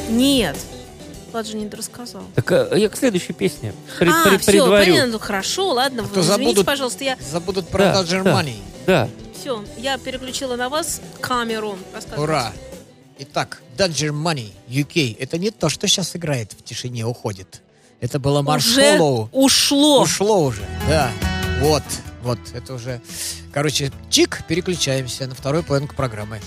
Нет. 0.10 0.58
Влад 1.32 1.48
же 1.48 1.56
не 1.58 1.70
рассказал. 1.70 2.24
Так 2.36 2.52
э, 2.52 2.74
я 2.78 2.90
к 2.90 2.98
следующей 2.98 3.34
песне 3.34 3.74
пред- 4.00 4.14
а, 4.14 4.30
пред- 4.30 4.42
все, 4.42 4.52
предварю. 4.52 4.92
понятно. 4.94 5.12
Ну, 5.14 5.20
хорошо, 5.20 5.74
ладно. 5.74 6.04
А 6.04 6.20
извините, 6.20 6.32
забудут- 6.62 6.66
пожалуйста, 6.66 7.04
я... 7.04 7.18
Забудут 7.32 7.68
про 7.70 7.80
Да, 7.86 8.02
Dodger 8.02 8.24
да. 8.24 8.46
Да. 8.88 9.10
Все, 9.42 9.66
я 9.76 9.98
переключила 9.98 10.56
на 10.56 10.70
вас 10.70 11.02
камеру. 11.20 11.76
Ура! 12.16 12.54
Итак, 13.18 13.64
Dodger 13.76 14.12
Money, 14.12 14.52
UK. 14.68 15.16
Это 15.18 15.40
не 15.40 15.50
то, 15.50 15.68
что 15.68 15.88
сейчас 15.88 16.16
играет 16.16 16.54
в 16.54 16.64
тишине, 16.64 17.08
уходит. 17.08 17.64
Это 18.02 18.20
было 18.20 18.44
Марш 18.44 18.68
Уже 18.68 19.00
Холлоу. 19.00 19.30
ушло. 19.32 20.04
Ушло 20.04 20.44
уже, 20.44 20.62
да. 20.88 21.12
Вот, 21.60 21.82
вот, 22.22 22.38
это 22.54 22.76
уже... 22.76 23.02
Короче, 23.52 23.92
чик, 24.12 24.44
переключаемся 24.48 25.26
на 25.26 25.34
вторую 25.34 25.64
половинку 25.64 25.96
программы. 25.96 26.40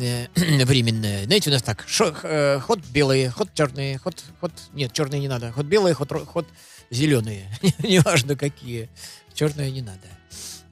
Э, 0.00 0.26
Временная. 0.34 1.26
Знаете, 1.26 1.50
у 1.50 1.52
нас 1.52 1.62
так, 1.62 1.84
шо- 1.86 2.16
э, 2.24 2.58
ход 2.58 2.80
белые, 2.80 3.30
ход 3.30 3.50
черные, 3.54 3.96
ход, 3.98 4.16
ход... 4.40 4.50
Нет, 4.72 4.92
черные 4.92 5.20
не 5.20 5.28
надо. 5.28 5.52
Ход 5.52 5.66
белые, 5.66 5.94
ход, 5.94 6.10
ход 6.26 6.48
зеленые. 6.90 7.48
Неважно 7.78 8.34
какие. 8.34 8.88
Черные 9.34 9.70
не 9.70 9.82
надо. 9.82 10.08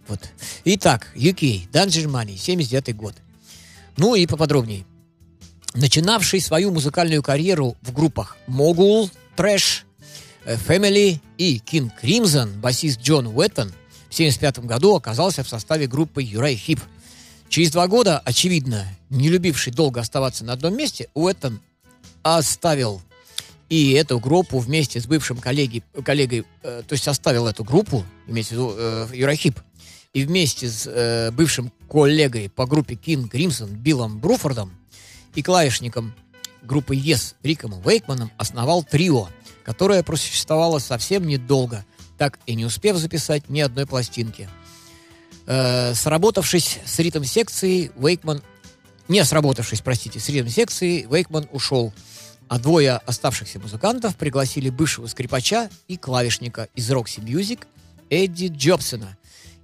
Вот. 0.09 0.21
Итак, 0.65 1.09
UK, 1.15 1.71
Dungeon 1.71 2.07
Money, 2.07 2.37
79 2.37 2.97
год. 2.97 3.15
Ну 3.97 4.15
и 4.15 4.27
поподробнее. 4.27 4.85
Начинавший 5.75 6.41
свою 6.41 6.73
музыкальную 6.73 7.23
карьеру 7.23 7.77
в 7.83 7.93
группах 7.93 8.39
Mogul, 8.49 9.11
Trash, 9.37 9.83
э, 10.45 10.57
Family 10.57 11.21
и 11.37 11.59
King 11.65 11.91
Crimson, 12.03 12.59
басист 12.59 13.01
Джон 13.01 13.27
Уэттон 13.27 13.69
в 13.69 14.15
1975 14.15 14.61
году 14.61 14.95
оказался 14.97 15.45
в 15.45 15.49
составе 15.49 15.87
группы 15.87 16.23
Юрай 16.23 16.57
Хип. 16.57 16.81
Через 17.51 17.71
два 17.71 17.87
года, 17.87 18.19
очевидно, 18.25 18.87
не 19.11 19.29
любивший 19.29 19.73
долго 19.73 20.01
оставаться 20.01 20.45
на 20.45 20.55
одном 20.55 20.77
месте, 20.77 21.09
Уэттон 21.15 21.61
оставил 22.23 23.03
и 23.69 23.93
эту 23.93 24.19
группу 24.19 24.59
вместе 24.59 25.01
с 25.01 25.07
бывшим 25.07 25.37
коллеги, 25.37 25.83
коллегой, 26.03 26.47
э, 26.63 26.83
то 26.87 26.93
есть 26.95 27.07
оставил 27.07 27.47
эту 27.47 27.65
группу, 27.65 28.05
имеется 28.27 28.55
в 28.55 28.57
виду 28.57 28.75
э, 28.77 29.09
Юрахип, 29.13 29.61
и 30.13 30.25
вместе 30.25 30.69
с 30.69 30.87
э, 30.87 31.31
бывшим 31.31 31.73
коллегой 31.89 32.49
по 32.49 32.67
группе 32.67 32.95
King 32.95 33.31
Crimson 33.31 33.71
Биллом 33.71 34.19
Бруфордом 34.19 34.73
и 35.35 35.43
клавишником 35.43 36.15
группы 36.63 36.97
Yes 36.97 37.35
Риком 37.43 37.81
Вейкманом 37.83 38.31
основал 38.37 38.83
трио, 38.83 39.29
которое 39.65 40.03
просуществовало 40.03 40.79
совсем 40.79 41.27
недолго, 41.27 41.85
так 42.17 42.39
и 42.47 42.55
не 42.55 42.65
успев 42.65 42.97
записать 42.97 43.49
ни 43.49 43.61
одной 43.61 43.87
пластинки. 43.87 44.49
Э, 45.47 45.95
сработавшись 45.95 46.79
с 46.85 46.99
ритм-секцией, 46.99 47.91
Вейкман... 47.97 48.43
Не 49.09 49.25
сработавшись, 49.25 49.81
простите, 49.81 50.21
с 50.21 50.29
ритм-секцией, 50.29 51.07
Вейкман 51.11 51.49
ушел, 51.53 51.95
а 52.49 52.59
двое 52.59 52.97
оставшихся 53.07 53.59
музыкантов 53.59 54.17
пригласили 54.17 54.69
бывшего 54.69 55.07
скрипача 55.07 55.71
и 55.87 55.97
клавишника 55.97 56.69
из 56.75 56.91
Roxy 56.91 57.25
Music 57.25 57.61
Эдди 58.11 58.53
Джобсона, 58.55 59.17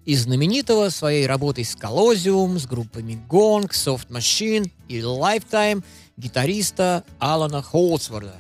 и 0.05 0.17
знаменитого 0.17 0.91
своей 0.91 1.27
работой 1.27 1.65
с 1.65 1.77
Colosseum, 1.77 2.59
с 2.59 2.67
группами 2.67 3.19
Gong, 3.29 3.71
Soft 3.71 4.09
Machine 4.09 4.71
и 4.89 4.99
Lifetime 5.01 5.83
гитариста 6.17 7.05
Алана 7.19 7.63
Холсворда, 7.63 8.37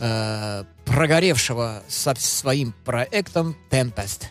э, 0.00 0.64
прогоревшего 0.84 1.82
со 1.88 2.14
своим 2.16 2.74
проектом 2.84 3.56
Tempest. 3.70 4.24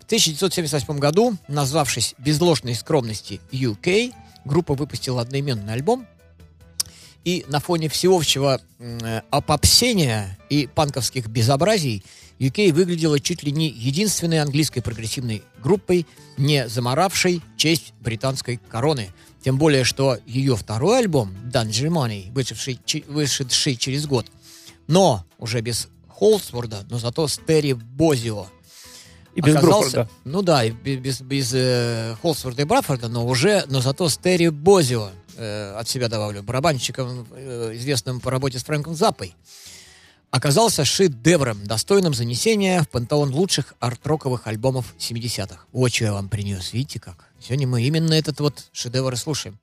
В 0.00 0.04
1978 0.06 0.98
году, 0.98 1.36
назвавшись 1.48 2.14
без 2.18 2.40
ложной 2.40 2.74
скромности 2.74 3.40
UK, 3.50 4.14
группа 4.44 4.74
выпустила 4.74 5.22
одноименный 5.22 5.72
альбом, 5.72 6.06
и 7.24 7.44
на 7.48 7.58
фоне 7.58 7.88
всеобщего 7.88 8.60
э, 8.78 9.20
опопсения 9.30 10.38
и 10.48 10.68
панковских 10.68 11.26
безобразий 11.26 12.04
UK 12.38 12.72
выглядела 12.72 13.18
чуть 13.20 13.42
ли 13.42 13.52
не 13.52 13.68
единственной 13.68 14.40
английской 14.40 14.80
прогрессивной 14.82 15.42
группой, 15.62 16.06
не 16.36 16.68
заморавшей 16.68 17.42
честь 17.56 17.94
британской 18.00 18.58
короны. 18.68 19.10
Тем 19.42 19.58
более, 19.58 19.84
что 19.84 20.18
ее 20.26 20.56
второй 20.56 20.98
альбом, 20.98 21.32
Dungeon 21.52 21.88
Money, 21.90 22.32
вышедший, 22.32 22.78
вышедший 23.08 23.76
через 23.76 24.06
год, 24.06 24.26
но 24.86 25.24
уже 25.38 25.60
без 25.60 25.88
Холсворда, 26.08 26.84
но 26.90 26.98
зато 26.98 27.26
с 27.28 27.38
Терри 27.38 27.72
Бозио, 27.74 28.46
И 29.34 29.40
без 29.40 29.54
оказался- 29.56 29.90
Бруфорда. 29.90 30.10
Ну 30.24 30.42
да, 30.42 30.64
и 30.64 30.70
бе- 30.70 30.96
без, 30.96 31.20
без 31.20 31.52
э, 31.54 32.16
Холсворда 32.22 32.62
и 32.62 32.64
Брафорда, 32.64 33.08
но 33.08 33.26
уже, 33.26 33.64
но 33.68 33.80
зато 33.80 34.08
с 34.08 34.16
Терри 34.16 34.48
Бозио, 34.48 35.10
э, 35.36 35.74
от 35.78 35.88
себя 35.88 36.08
добавлю, 36.08 36.42
барабанщиком, 36.42 37.26
э, 37.32 37.72
известным 37.74 38.20
по 38.20 38.30
работе 38.30 38.58
с 38.58 38.64
Фрэнком 38.64 38.94
Заппой, 38.94 39.34
оказался 40.30 40.84
шедевром, 40.84 41.64
достойным 41.64 42.14
занесения 42.14 42.82
в 42.82 42.88
пантеон 42.88 43.32
лучших 43.32 43.74
арт-роковых 43.80 44.46
альбомов 44.46 44.94
70-х. 44.98 45.60
Вот 45.72 45.94
что 45.94 46.04
я 46.04 46.12
вам 46.12 46.28
принес, 46.28 46.72
видите 46.72 47.00
как? 47.00 47.28
Сегодня 47.40 47.66
мы 47.66 47.82
именно 47.82 48.14
этот 48.14 48.40
вот 48.40 48.66
шедевр 48.72 49.12
и 49.12 49.16
слушаем. 49.16 49.58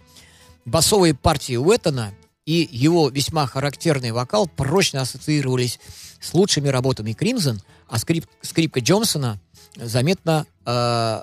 Басовые 0.65 1.13
партии 1.13 1.56
Уэттона 1.58 2.13
и 2.45 2.67
его 2.71 3.10
весьма 3.10 3.45
характерный 3.47 4.12
вокал 4.12 4.47
прочно 4.47 5.02
ассоциировались 5.02 5.80
с 6.19 6.34
лучшими 6.34 6.69
работами 6.69 7.13
Кримзон, 7.13 7.62
а 7.88 7.97
скрип- 7.97 8.28
скрипка 8.41 8.80
Джонсона 8.80 9.39
заметно 9.76 10.45
э, 10.65 11.21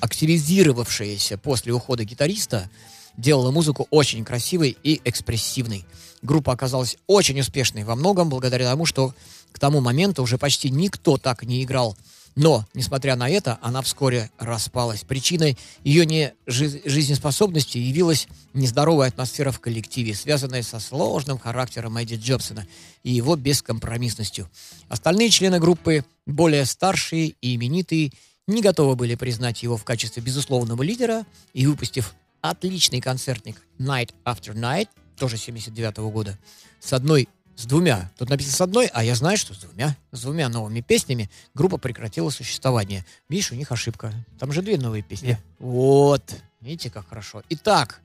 активизировавшаяся 0.00 1.38
после 1.38 1.72
ухода 1.72 2.04
гитариста, 2.04 2.70
делала 3.18 3.50
музыку 3.50 3.86
очень 3.90 4.24
красивой 4.24 4.74
и 4.82 5.02
экспрессивной. 5.04 5.84
Группа 6.22 6.52
оказалась 6.52 6.96
очень 7.06 7.38
успешной 7.40 7.84
во 7.84 7.94
многом 7.94 8.30
благодаря 8.30 8.70
тому, 8.70 8.86
что 8.86 9.14
к 9.52 9.58
тому 9.58 9.80
моменту 9.80 10.22
уже 10.22 10.38
почти 10.38 10.70
никто 10.70 11.18
так 11.18 11.42
не 11.42 11.62
играл. 11.62 11.96
Но, 12.34 12.64
несмотря 12.72 13.16
на 13.16 13.28
это, 13.28 13.58
она 13.62 13.82
вскоре 13.82 14.30
распалась. 14.38 15.02
Причиной 15.02 15.58
ее 15.82 16.06
не 16.06 16.34
жи- 16.46 16.82
жизнеспособности 16.84 17.78
явилась 17.78 18.28
нездоровая 18.54 19.08
атмосфера 19.08 19.50
в 19.50 19.58
коллективе, 19.58 20.14
связанная 20.14 20.62
со 20.62 20.78
сложным 20.78 21.38
характером 21.38 21.96
Эдди 21.96 22.14
Джобсона 22.14 22.64
и 23.02 23.10
его 23.10 23.34
бескомпромиссностью. 23.34 24.48
Остальные 24.88 25.30
члены 25.30 25.58
группы, 25.58 26.04
более 26.26 26.64
старшие 26.64 27.34
и 27.40 27.56
именитые, 27.56 28.12
не 28.46 28.62
готовы 28.62 28.94
были 28.94 29.16
признать 29.16 29.64
его 29.64 29.76
в 29.76 29.82
качестве 29.82 30.22
безусловного 30.22 30.82
лидера 30.84 31.26
и, 31.54 31.66
выпустив 31.66 32.14
отличный 32.40 33.00
концертник 33.00 33.60
Night 33.78 34.14
After 34.24 34.54
Night, 34.54 34.88
тоже 35.16 35.36
79 35.36 35.96
года, 36.12 36.38
с 36.80 36.92
одной, 36.92 37.28
с 37.56 37.64
двумя, 37.66 38.10
тут 38.16 38.30
написано 38.30 38.54
с 38.56 38.60
одной, 38.60 38.86
а 38.92 39.02
я 39.02 39.14
знаю, 39.16 39.36
что 39.36 39.52
с 39.52 39.58
двумя, 39.58 39.96
с 40.12 40.22
двумя 40.22 40.48
новыми 40.48 40.80
песнями 40.80 41.28
группа 41.54 41.76
прекратила 41.76 42.30
существование. 42.30 43.04
Видишь, 43.28 43.50
у 43.50 43.56
них 43.56 43.72
ошибка. 43.72 44.12
Там 44.38 44.52
же 44.52 44.62
две 44.62 44.78
новые 44.78 45.02
песни. 45.02 45.26
Две. 45.32 45.38
Вот. 45.58 46.22
Видите, 46.60 46.90
как 46.90 47.08
хорошо. 47.08 47.42
Итак, 47.48 48.00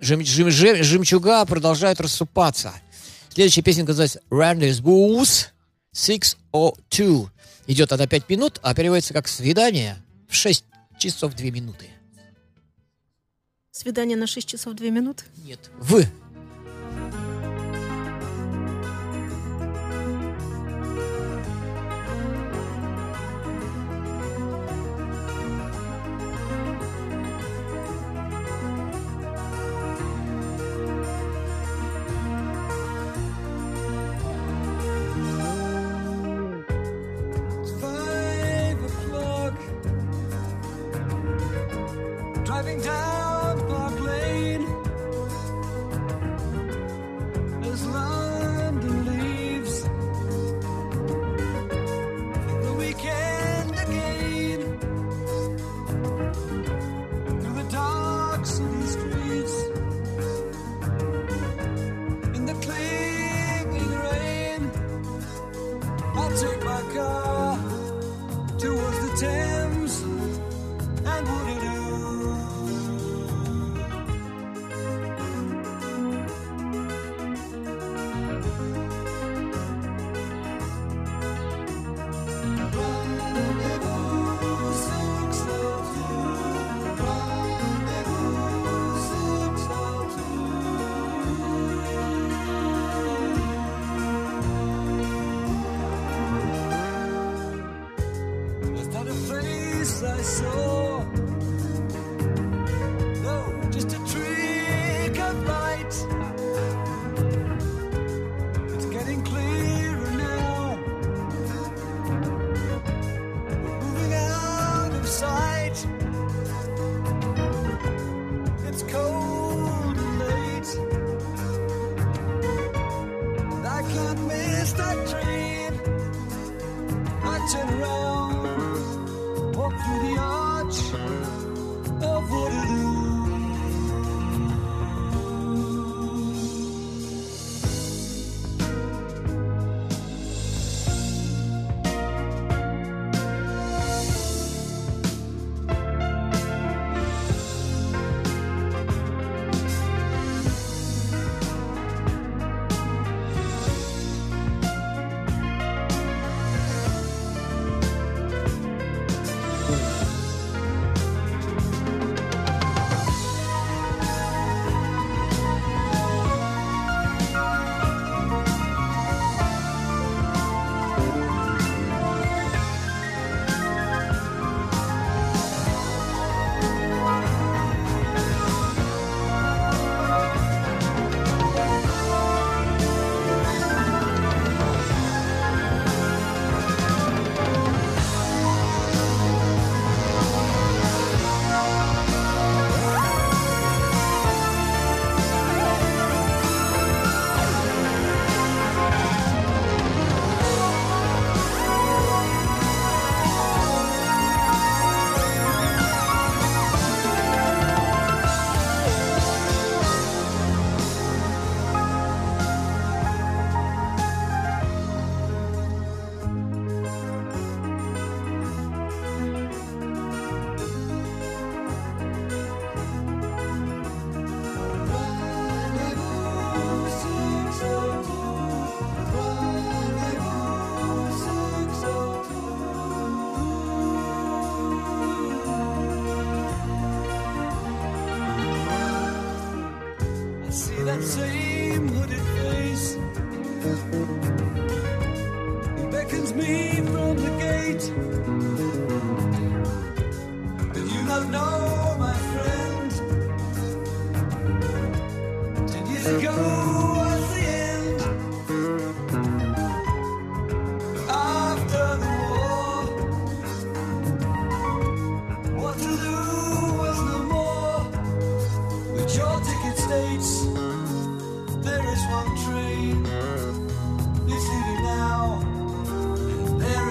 жем- 0.00 0.24
жем- 0.24 0.50
жем- 0.50 0.82
жемчуга 0.82 1.44
продолжают 1.44 2.00
рассыпаться. 2.00 2.72
Следующая 3.32 3.62
песня 3.62 3.84
называется 3.84 4.20
Randy's 4.30 4.82
Booze 4.82 5.48
602. 5.92 7.30
Идет 7.68 7.92
она 7.92 8.06
5 8.06 8.28
минут, 8.28 8.58
а 8.62 8.74
переводится 8.74 9.12
как 9.14 9.28
«Свидание» 9.28 9.96
в 10.28 10.34
6 10.34 10.64
часов 10.98 11.34
2 11.34 11.50
минуты. 11.50 11.90
Свидание 13.78 14.16
на 14.16 14.26
6 14.26 14.48
часов 14.48 14.74
2 14.74 14.88
минуты. 14.88 15.22
Нет, 15.44 15.70
в. 15.78 16.02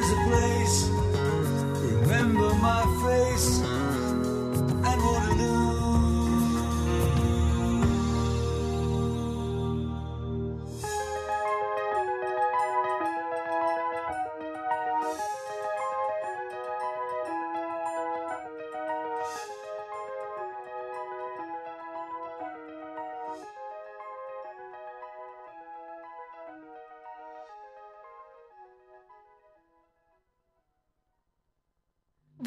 Is 0.07 0.13
a 0.13 0.21
place. 0.27 0.89
Remember 2.01 2.53
my 2.55 2.83
face 3.03 3.59
and 3.59 5.01
Waterloo. 5.01 5.56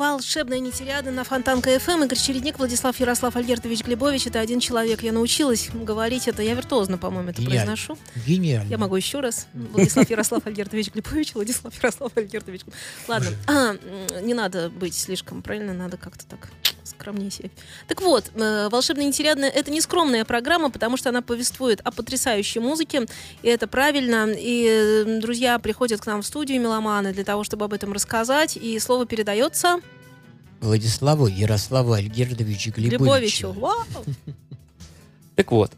Волшебная 0.00 0.60
нетериада 0.60 1.10
на 1.10 1.24
Фонтанка 1.24 1.78
ФМ. 1.78 2.04
Игорь 2.04 2.16
Чередник, 2.16 2.58
Владислав 2.58 2.98
Ярослав 2.98 3.36
Альгертович 3.36 3.84
Глебович. 3.84 4.28
Это 4.28 4.40
один 4.40 4.58
человек. 4.58 5.02
Я 5.02 5.12
научилась 5.12 5.68
говорить 5.74 6.26
это. 6.26 6.42
Я 6.42 6.54
виртуозно, 6.54 6.96
по-моему, 6.96 7.28
это 7.28 7.42
Гениально. 7.42 7.74
произношу. 7.76 7.98
Гениально. 8.26 8.70
Я 8.70 8.78
могу 8.78 8.96
еще 8.96 9.20
раз. 9.20 9.46
Владислав 9.52 10.08
Ярослав 10.08 10.46
Альгертович 10.46 10.90
Глебович. 10.92 11.34
Владислав 11.34 11.74
Ярослав 11.76 12.12
Альгертович. 12.16 12.62
Ладно, 13.08 13.28
А, 13.46 13.76
не 14.22 14.32
надо 14.32 14.70
быть 14.70 14.94
слишком, 14.94 15.42
правильно? 15.42 15.74
Надо 15.74 15.98
как-то 15.98 16.24
так 16.24 16.48
скромнее 16.90 17.30
сидеть. 17.30 17.52
Так 17.88 18.00
вот, 18.02 18.30
э, 18.34 18.68
«Волшебная 18.70 19.06
нетериадная»— 19.06 19.48
это 19.50 19.70
не 19.70 19.80
скромная 19.80 20.24
программа, 20.24 20.70
потому 20.70 20.96
что 20.96 21.08
она 21.08 21.22
повествует 21.22 21.80
о 21.84 21.90
потрясающей 21.90 22.60
музыке, 22.60 23.06
и 23.42 23.48
это 23.48 23.66
правильно. 23.66 24.28
И 24.30 24.66
э, 24.68 25.20
друзья 25.20 25.58
приходят 25.58 26.00
к 26.00 26.06
нам 26.06 26.22
в 26.22 26.26
студию 26.26 26.60
меломаны 26.60 27.12
для 27.12 27.24
того, 27.24 27.44
чтобы 27.44 27.64
об 27.64 27.72
этом 27.72 27.92
рассказать, 27.92 28.56
и 28.56 28.78
слово 28.78 29.06
передается 29.06 29.80
Владиславу 30.60 31.26
Ярославу 31.26 31.92
Альгердовичу 31.92 32.70
Глебовичу. 32.72 33.04
Глебовичу. 33.04 33.52
Вау! 33.52 33.84
Так 35.36 35.52
вот, 35.52 35.72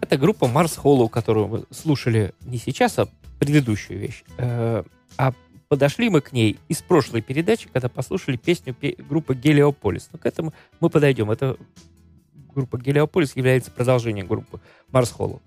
это 0.00 0.16
группа 0.16 0.46
Mars 0.46 0.80
Hollow, 0.82 1.08
которую 1.08 1.46
мы 1.46 1.64
слушали 1.70 2.34
не 2.40 2.58
сейчас, 2.58 2.98
а 2.98 3.08
предыдущую 3.38 4.00
вещь. 4.00 4.24
Э, 4.36 4.82
А 5.16 5.32
подошли 5.68 6.08
мы 6.08 6.20
к 6.20 6.32
ней 6.32 6.58
из 6.68 6.82
прошлой 6.82 7.22
передачи, 7.22 7.68
когда 7.72 7.88
послушали 7.88 8.36
песню 8.36 8.74
пе- 8.74 8.96
группы 8.98 9.34
Гелиополис. 9.34 10.08
Но 10.12 10.18
к 10.18 10.26
этому 10.26 10.52
мы 10.80 10.90
подойдем. 10.90 11.30
Это 11.30 11.56
группа 12.54 12.78
Гелиополис 12.78 13.36
является 13.36 13.70
продолжением 13.70 14.26
группы 14.26 14.60
Mars 14.90 15.14
Hollow. 15.16 15.40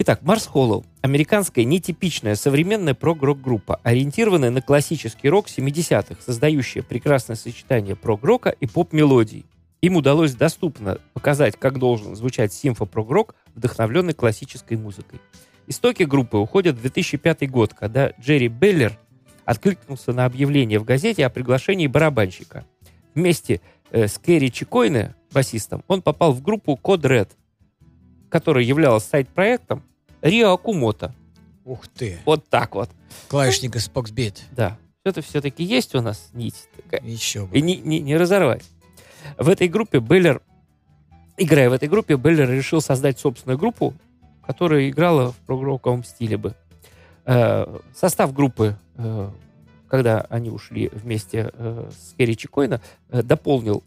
Итак, 0.00 0.22
Марс 0.22 0.46
Холлоу– 0.46 0.86
американская 1.00 1.64
нетипичная 1.64 2.36
современная 2.36 2.94
прог-рок-группа, 2.94 3.80
ориентированная 3.82 4.50
на 4.50 4.62
классический 4.62 5.28
рок 5.28 5.48
70-х, 5.48 6.22
создающая 6.24 6.84
прекрасное 6.84 7.34
сочетание 7.34 7.96
прог-рока 7.96 8.50
и 8.50 8.68
поп-мелодий. 8.68 9.44
Им 9.80 9.96
удалось 9.96 10.34
доступно 10.34 10.98
показать, 11.14 11.56
как 11.56 11.80
должен 11.80 12.14
звучать 12.14 12.52
симфо-прог-рок, 12.52 13.34
вдохновленный 13.56 14.12
классической 14.12 14.76
музыкой. 14.76 15.20
Истоки 15.66 16.04
группы 16.04 16.36
уходят 16.36 16.76
в 16.76 16.80
2005 16.80 17.50
год, 17.50 17.74
когда 17.74 18.12
Джерри 18.20 18.46
Беллер 18.46 18.96
откликнулся 19.48 20.12
на 20.12 20.26
объявление 20.26 20.78
в 20.78 20.84
газете 20.84 21.24
о 21.24 21.30
приглашении 21.30 21.86
барабанщика. 21.86 22.66
Вместе 23.14 23.62
э, 23.90 24.06
с 24.06 24.18
Керри 24.18 24.52
Чикойне, 24.52 25.14
басистом, 25.32 25.82
он 25.88 26.02
попал 26.02 26.34
в 26.34 26.42
группу 26.42 26.76
Код 26.76 27.06
Red, 27.06 27.30
которая 28.28 28.62
являлась 28.62 29.04
сайт-проектом 29.04 29.82
Рио 30.20 30.52
Акумото. 30.52 31.14
Ух 31.64 31.88
ты. 31.88 32.18
Вот 32.26 32.46
так 32.50 32.74
вот. 32.74 32.90
Клавишник 33.28 33.74
из 33.76 33.88
Foxbeat. 33.88 34.36
Да. 34.50 34.76
Это 35.02 35.22
все-таки 35.22 35.64
есть 35.64 35.94
у 35.94 36.02
нас 36.02 36.28
нить 36.34 36.68
такая. 36.76 37.00
Еще 37.00 37.46
бы. 37.46 37.56
И 37.56 37.62
не, 37.62 37.78
не- 37.78 38.00
не 38.00 38.18
разорвать. 38.18 38.64
В 39.38 39.48
этой 39.48 39.68
группе 39.68 40.00
Беллер, 40.00 40.42
играя 41.38 41.70
в 41.70 41.72
этой 41.72 41.88
группе, 41.88 42.16
Беллер 42.16 42.50
решил 42.50 42.82
создать 42.82 43.18
собственную 43.18 43.56
группу, 43.56 43.94
которая 44.46 44.90
играла 44.90 45.32
в 45.32 45.36
прогроковом 45.46 46.04
стиле 46.04 46.36
бы. 46.36 46.54
Э, 47.28 47.80
Состав 47.94 48.32
группы, 48.32 48.74
э, 48.96 49.30
когда 49.86 50.22
они 50.30 50.48
ушли 50.48 50.88
вместе 50.90 51.50
э, 51.52 51.90
с 51.90 52.14
Керри 52.16 52.34
Чикойна, 52.34 52.80
дополнил 53.08 53.84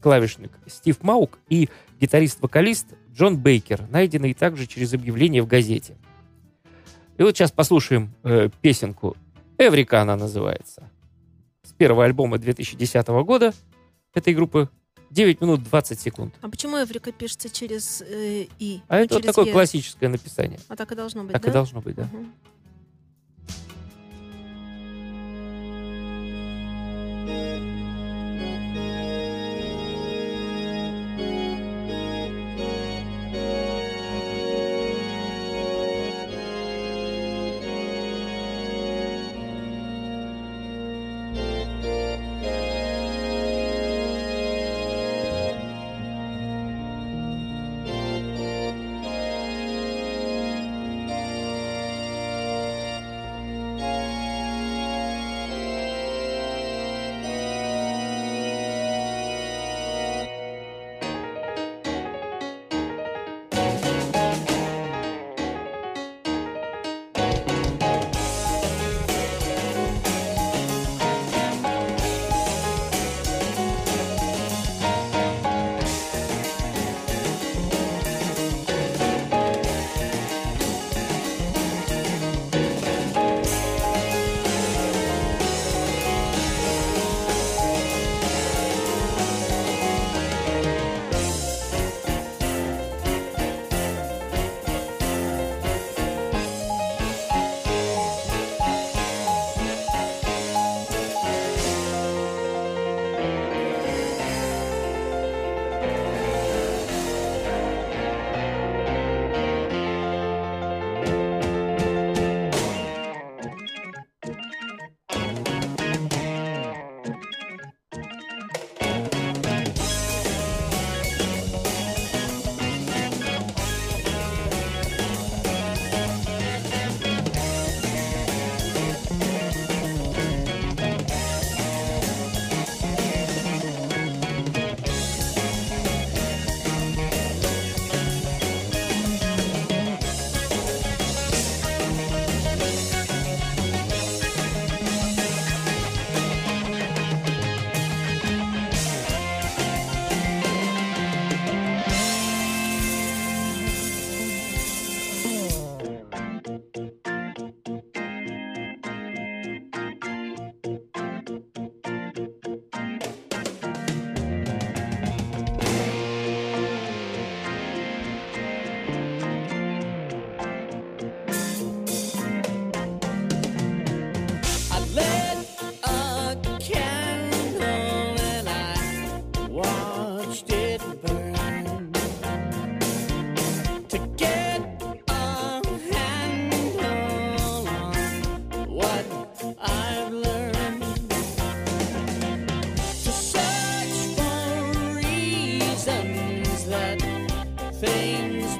клавишник 0.00 0.50
Стив 0.66 1.02
Маук 1.02 1.38
и 1.48 1.68
гитарист-вокалист 2.00 2.94
Джон 3.12 3.38
Бейкер, 3.38 3.88
найденный 3.90 4.34
также 4.34 4.66
через 4.66 4.92
объявление 4.92 5.42
в 5.42 5.46
газете. 5.46 5.96
И 7.16 7.22
вот 7.22 7.36
сейчас 7.36 7.52
послушаем 7.52 8.12
песенку 8.60 9.16
«Эврика» 9.58 10.02
она 10.02 10.16
называется. 10.16 10.90
С 11.62 11.72
первого 11.72 12.04
альбома 12.04 12.38
2010 12.38 13.06
года 13.24 13.52
этой 14.14 14.34
группы 14.34 14.68
9 15.10 15.40
минут 15.40 15.62
20 15.62 16.00
секунд. 16.00 16.34
А 16.40 16.48
почему 16.48 16.76
Эврика 16.76 17.12
пишется 17.12 17.48
через 17.48 18.02
э, 18.02 18.46
«и»? 18.58 18.80
А 18.88 18.98
это 18.98 19.14
вот 19.14 19.24
такое 19.24 19.46
«е». 19.46 19.52
классическое 19.52 20.08
написание. 20.08 20.58
А 20.68 20.76
так 20.76 20.92
и 20.92 20.94
должно 20.94 21.22
быть, 21.24 21.32
Так 21.32 21.42
да? 21.42 21.48
и 21.48 21.52
должно 21.52 21.80
быть, 21.80 21.94
да. 21.94 22.04
Мгм. 22.04 22.32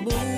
move. 0.07 0.36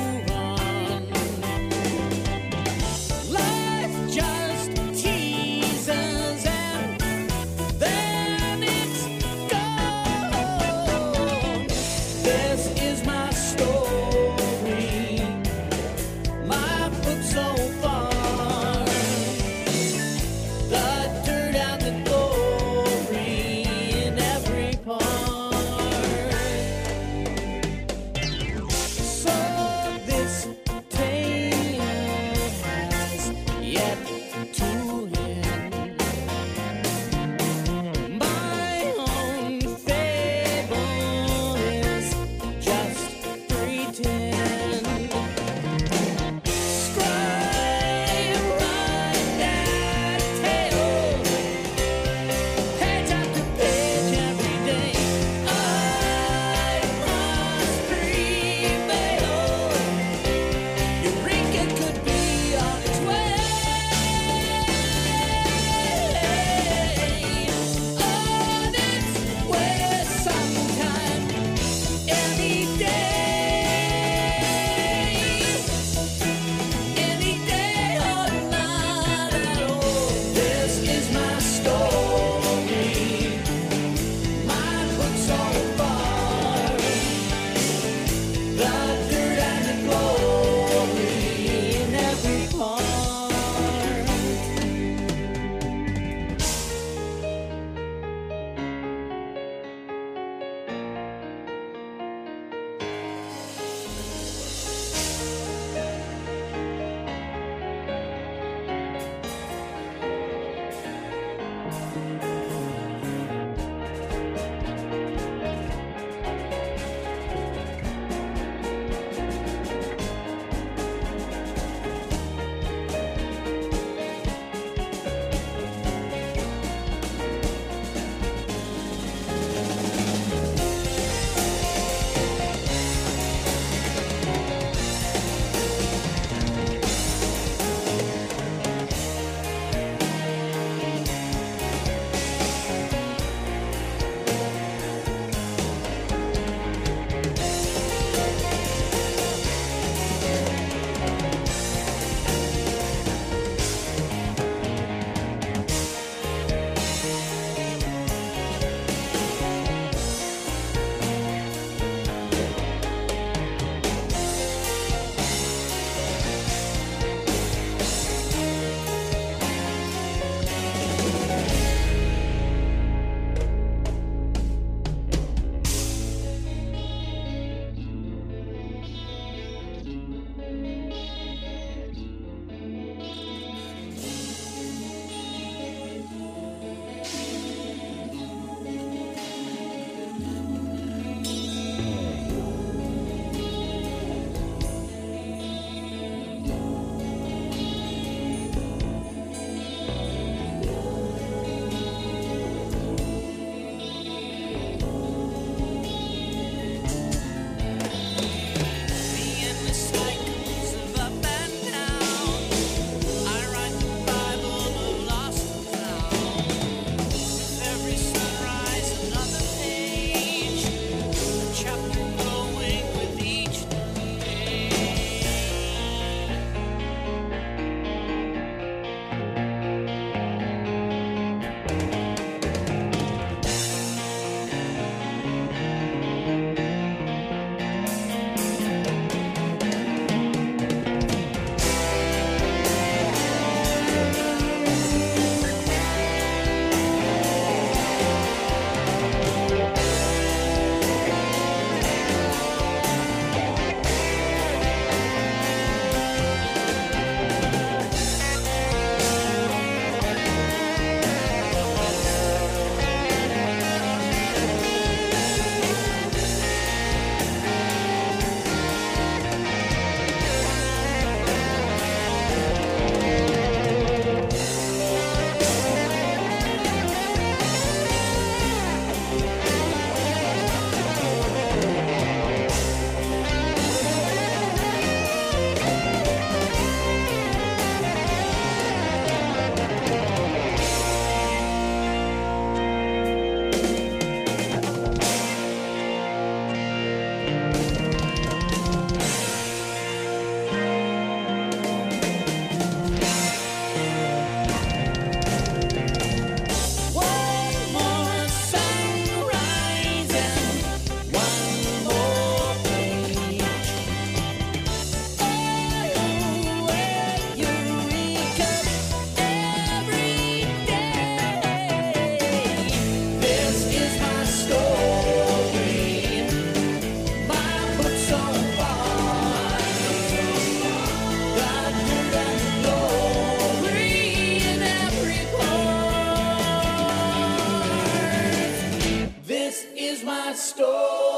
My 340.28 340.34
story. 340.34 341.17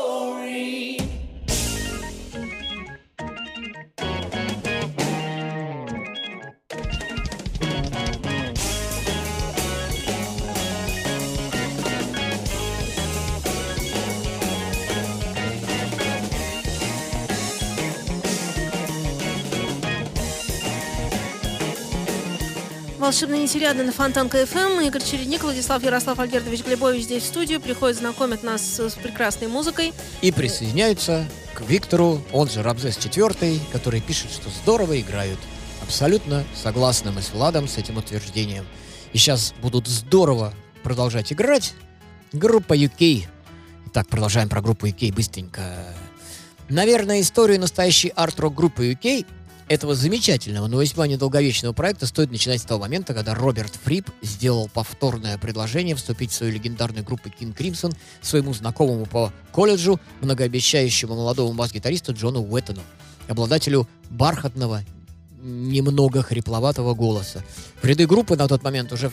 Волшебный 23.11 23.43
нетериадный 23.43 23.83
на 23.83 23.91
Фонтан 23.91 24.29
КФМ. 24.29 24.83
Игорь 24.83 25.03
Чередник, 25.03 25.43
Владислав 25.43 25.83
Ярослав 25.83 26.21
Альгердович 26.21 26.65
Глебович 26.65 27.03
здесь 27.03 27.25
в 27.25 27.27
студию. 27.27 27.61
Приходит 27.61 27.99
знакомить 27.99 28.45
нас 28.45 28.63
с 28.63 28.95
прекрасной 28.95 29.49
музыкой. 29.49 29.93
И 30.23 30.31
присоединяются 30.31 31.29
к 31.55 31.63
Виктору, 31.63 32.23
он 32.31 32.49
же 32.49 32.63
Рамзес 32.63 32.99
IV, 32.99 33.59
который 33.73 34.01
пишет, 34.01 34.31
что 34.31 34.49
здорово 34.49 35.01
играют. 35.01 35.41
Абсолютно 35.83 36.45
согласны 36.55 37.11
мы 37.11 37.21
с 37.21 37.33
Владом 37.33 37.67
с 37.67 37.79
этим 37.79 37.97
утверждением. 37.97 38.65
И 39.13 39.19
сейчас 39.19 39.55
будут 39.61 39.89
здорово 39.89 40.55
продолжать 40.85 41.33
играть 41.33 41.75
группа 42.33 42.75
UK. 42.75 43.27
Итак, 43.89 44.07
продолжаем 44.07 44.49
про 44.49 44.63
группу 44.63 44.87
UK 44.87 45.13
быстренько. 45.13 45.97
Наверное, 46.69 47.23
историю 47.23 47.59
настоящей 47.59 48.13
арт-рок 48.15 48.55
группы 48.55 48.93
UK 48.93 49.27
этого 49.71 49.95
замечательного, 49.95 50.67
но 50.67 50.83
весьма 50.83 51.07
недолговечного 51.07 51.73
проекта 51.73 52.05
стоит 52.07 52.33
начинать 52.33 52.61
с 52.61 52.65
того 52.65 52.81
момента, 52.81 53.15
когда 53.15 53.37
Роберт 53.37 53.73
Фрип 53.85 54.11
сделал 54.21 54.69
повторное 54.69 55.39
предложение 55.39 55.95
вступить 55.95 56.33
в 56.33 56.35
свою 56.35 56.53
легендарную 56.53 57.05
группу 57.05 57.29
King 57.29 57.57
Crimson 57.57 57.97
своему 58.21 58.53
знакомому 58.53 59.07
по 59.07 59.33
колледжу, 59.53 60.01
многообещающему 60.23 61.15
молодому 61.15 61.53
бас-гитаристу 61.53 62.13
Джону 62.13 62.43
Уэттону, 62.43 62.81
обладателю 63.29 63.89
бархатного, 64.11 64.83
немного 65.41 66.25
хрипловатого 66.25 66.95
голоса. 66.95 67.45
В 67.81 67.85
ряды 67.85 68.09
группы 68.09 68.35
на 68.35 68.49
тот 68.49 68.65
момент 68.65 68.93
уже 68.93 69.13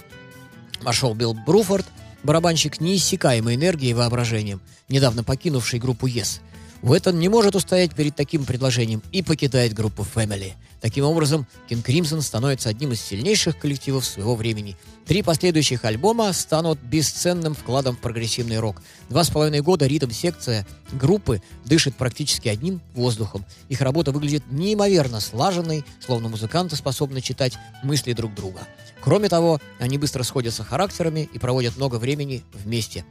вошел 0.81 1.13
Билл 1.13 1.35
Бруфорд, 1.35 1.85
барабанщик 2.23 2.81
неиссякаемой 2.81 3.53
энергией 3.53 3.91
и 3.91 3.93
воображением, 3.93 4.59
недавно 4.89 5.23
покинувший 5.23 5.77
группу 5.77 6.07
Yes. 6.07 6.41
Уэттон 6.81 7.19
не 7.19 7.27
может 7.27 7.55
устоять 7.55 7.95
перед 7.95 8.15
таким 8.15 8.45
предложением 8.45 9.01
и 9.11 9.23
покидает 9.23 9.73
группу 9.73 10.03
Family. 10.03 10.53
Таким 10.79 11.05
образом, 11.05 11.47
King 11.69 11.83
Crimson 11.83 12.21
становится 12.21 12.69
одним 12.69 12.91
из 12.91 13.01
сильнейших 13.01 13.57
коллективов 13.57 14.05
своего 14.05 14.35
времени. 14.35 14.77
Три 15.07 15.23
последующих 15.23 15.85
альбома 15.85 16.31
станут 16.33 16.79
бесценным 16.79 17.55
вкладом 17.55 17.95
в 17.95 17.99
прогрессивный 17.99 18.59
рок. 18.59 18.81
Два 19.09 19.23
с 19.23 19.29
половиной 19.31 19.61
года 19.61 19.87
ритм-секция 19.87 20.67
группы 20.91 21.41
дышит 21.65 21.95
практически 21.95 22.47
одним 22.47 22.79
воздухом. 22.93 23.43
Их 23.69 23.81
работа 23.81 24.11
выглядит 24.11 24.43
неимоверно 24.51 25.19
слаженной, 25.19 25.83
словно 26.05 26.29
музыканты 26.29 26.75
способны 26.75 27.21
читать 27.21 27.53
мысли 27.81 28.13
друг 28.13 28.35
друга. 28.35 28.67
Кроме 29.01 29.29
того, 29.29 29.59
они 29.79 29.97
быстро 29.97 30.21
сходятся 30.21 30.63
характерами 30.63 31.27
и 31.33 31.39
проводят 31.39 31.75
много 31.77 31.95
времени 31.95 32.43
вместе. 32.53 33.03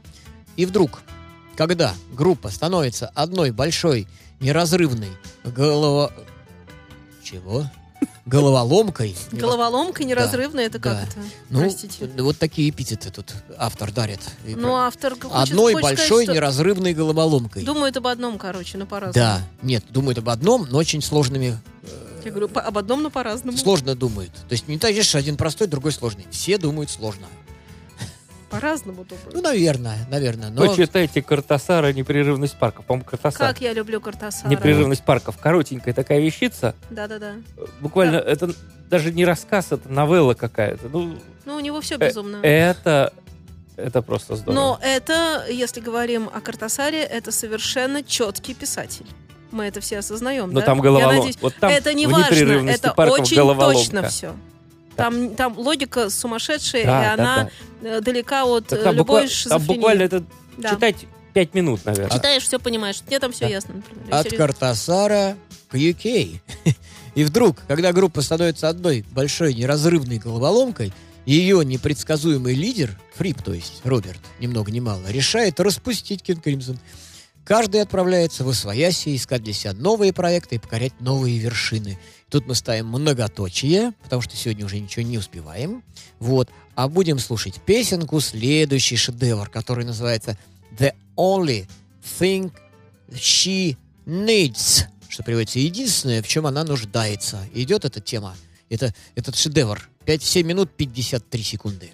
И 0.55 0.65
вдруг, 0.65 1.01
когда 1.57 1.93
группа 2.13 2.49
становится 2.51 3.11
одной 3.15 3.51
большой, 3.51 4.07
неразрывной 4.39 5.09
голова... 5.43 6.11
Чего? 7.23 7.65
Головоломкой. 8.27 9.15
Головоломка 9.31 10.03
неразрывная, 10.03 10.67
это 10.67 10.79
как 10.79 11.03
это? 11.03 11.17
Ну, 11.49 11.61
Простите. 11.61 12.07
вот 12.19 12.37
такие 12.37 12.69
эпитеты 12.69 13.09
тут 13.09 13.33
автор 13.57 13.91
дарит. 13.91 14.19
Ну, 14.45 14.75
автор 14.75 15.15
Одной 15.31 15.81
большой 15.81 16.27
неразрывной 16.27 16.93
головоломкой. 16.93 17.63
Думает 17.63 17.97
об 17.97 18.07
одном, 18.07 18.37
короче, 18.37 18.77
но 18.77 18.85
по-разному. 18.85 19.13
Да, 19.13 19.41
нет, 19.61 19.83
думают 19.89 20.19
об 20.19 20.29
одном, 20.29 20.67
но 20.69 20.77
очень 20.77 21.01
сложными, 21.01 21.57
Я 22.23 22.31
говорю, 22.31 22.49
об 22.53 22.77
одном, 22.77 23.01
но 23.01 23.09
по-разному. 23.09 23.57
сложно 23.57 23.95
думают. 23.95 24.31
То 24.33 24.53
есть 24.53 24.67
не 24.67 24.77
так, 24.77 24.93
что 25.01 25.17
один 25.17 25.37
простой, 25.37 25.67
другой 25.67 25.91
сложный. 25.91 26.27
Все 26.29 26.57
думают 26.57 26.91
сложно. 26.91 27.27
По-разному 28.49 29.03
думаю. 29.03 29.25
Ну, 29.33 29.41
наверное, 29.41 30.07
наверное. 30.09 30.49
Но 30.49 30.67
Почитайте 30.67 31.21
Картасара 31.21 31.91
«Непрерывность 31.91 32.57
парков». 32.57 32.85
По-моему, 32.85 33.05
Картасар. 33.09 33.47
Как 33.47 33.59
я 33.61 33.73
люблю 33.73 33.99
Картасара. 33.99 34.49
«Непрерывность 34.49 35.03
парков». 35.03 35.37
Коротенькая 35.37 35.93
такая 35.93 36.19
вещица. 36.21 36.73
Да-да-да. 36.89 37.33
Буквально, 37.81 38.15
это 38.17 38.51
даже 38.89 39.11
не 39.11 39.25
рассказ, 39.25 39.71
это 39.71 39.89
новелла 39.89 40.33
какая-то. 40.33 40.87
Ну, 40.87 41.17
Ну, 41.45 41.55
у 41.55 41.59
него 41.59 41.81
все 41.81 41.95
э, 41.95 42.07
безумно. 42.07 42.37
это, 42.41 43.11
это 43.75 44.01
просто 44.01 44.37
здорово. 44.37 44.55
Но 44.55 44.79
это, 44.81 45.45
если 45.49 45.81
говорим 45.81 46.29
о 46.33 46.39
Картасаре, 46.39 47.03
это 47.03 47.31
совершенно 47.33 48.01
четкий 48.01 48.53
писатель. 48.53 49.05
Мы 49.51 49.65
это 49.65 49.81
все 49.81 49.99
осознаем, 49.99 50.51
Но 50.51 50.59
да? 50.61 50.65
там 50.65 50.77
Я 50.77 50.83
головолом- 50.83 51.15
надеюсь, 51.17 51.37
вот 51.41 51.53
там 51.55 51.69
это 51.71 51.93
не 51.93 52.07
важно, 52.07 52.23
«Непрерывности 52.33 52.79
это 52.85 52.93
парков» 52.93 53.19
очень 53.21 53.35
головоломка. 53.37 53.77
точно 53.79 54.07
все. 54.07 54.35
Там, 54.97 55.35
там 55.35 55.57
логика 55.57 56.09
сумасшедшая, 56.09 56.85
Да, 56.85 57.13
и 57.13 57.17
да, 57.17 57.23
она 57.23 57.49
э, 57.83 58.01
далека 58.01 58.45
от 58.45 58.67
Так 58.67 58.79
э, 58.79 58.83
там, 58.83 58.95
любой 58.95 59.21
буква- 59.23 59.27
там 59.27 59.29
шизофрении. 59.29 59.75
буквально 59.75 60.01
это 60.03 60.23
Да. 60.57 60.69
читать 60.71 61.05
пять 61.33 61.53
минут, 61.53 61.85
наверное. 61.85 62.09
Читаешь, 62.17 62.43
все 62.43 62.59
понимаешь. 62.59 63.01
Мне 63.07 63.19
там 63.19 63.31
все 63.31 63.45
Да. 63.45 63.51
ясно, 63.51 63.75
например. 63.75 64.05
от 64.09 64.23
Серьезно. 64.23 64.37
Картасара 64.47 65.37
к 65.69 65.75
UK. 65.75 66.39
И 67.15 67.23
вдруг, 67.23 67.57
когда 67.67 67.93
группа 67.93 68.21
становится 68.21 68.69
одной 68.69 69.05
большой 69.11 69.53
неразрывной 69.53 70.17
головоломкой, 70.17 70.91
ее 71.25 71.63
непредсказуемый 71.65 72.53
лидер, 72.55 72.97
Фрип, 73.15 73.41
то 73.41 73.53
есть 73.53 73.81
Роберт, 73.83 74.19
ни 74.39 74.47
много 74.47 74.71
ни 74.71 74.79
мало, 74.79 75.01
решает 75.09 75.59
распустить 75.59 76.21
King 76.21 76.41
Crimson. 76.41 76.77
Каждый 77.47 77.81
отправляется 77.81 78.43
в 78.43 78.49
Освояси 78.49 79.15
искать 79.15 79.41
для 79.41 79.53
себя 79.53 79.71
новые 79.71 80.11
проекты 80.11 80.55
и 80.55 80.59
покорять 80.59 80.99
новые 80.99 81.37
вершины. 81.37 81.97
Тут 82.29 82.45
мы 82.45 82.55
ставим 82.55 82.87
многоточие, 82.87 83.93
потому 84.03 84.21
что 84.21 84.35
сегодня 84.35 84.65
уже 84.65 84.77
ничего 84.79 85.05
не 85.05 85.17
успеваем. 85.17 85.81
Вот. 86.19 86.49
А 86.75 86.89
будем 86.89 87.19
слушать 87.19 87.61
песенку, 87.61 88.19
следующий 88.19 88.97
шедевр, 88.97 89.49
который 89.49 89.85
называется 89.85 90.37
«The 90.77 90.91
Only 91.15 91.69
Thing 92.19 92.51
She 93.11 93.77
Needs», 94.05 94.83
что 95.07 95.23
переводится 95.23 95.59
«единственное, 95.59 96.21
в 96.21 96.27
чем 96.27 96.47
она 96.47 96.65
нуждается». 96.65 97.39
Идет 97.53 97.85
эта 97.85 98.01
тема, 98.01 98.35
это, 98.69 98.93
этот 99.15 99.37
шедевр. 99.37 99.87
5, 100.03 100.21
7 100.21 100.45
минут 100.45 100.69
53 100.75 101.43
секунды. 101.43 101.91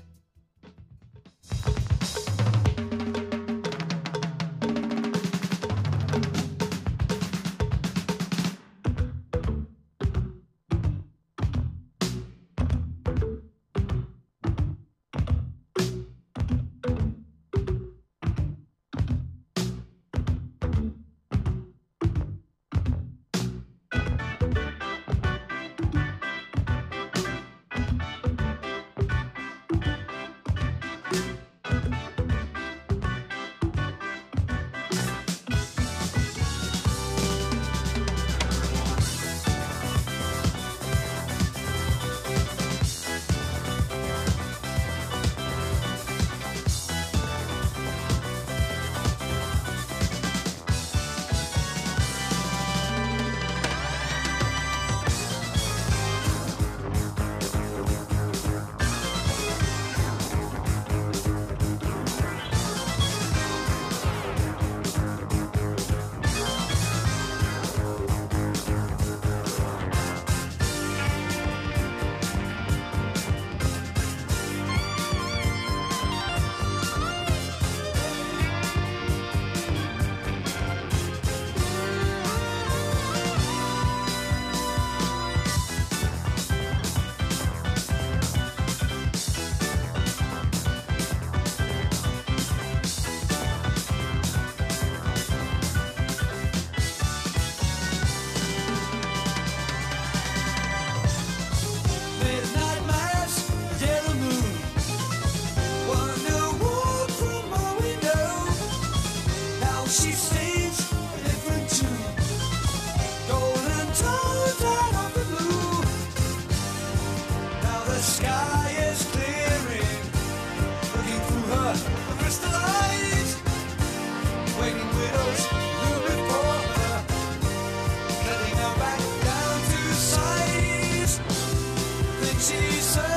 she 132.43 132.81
said. 132.81 133.12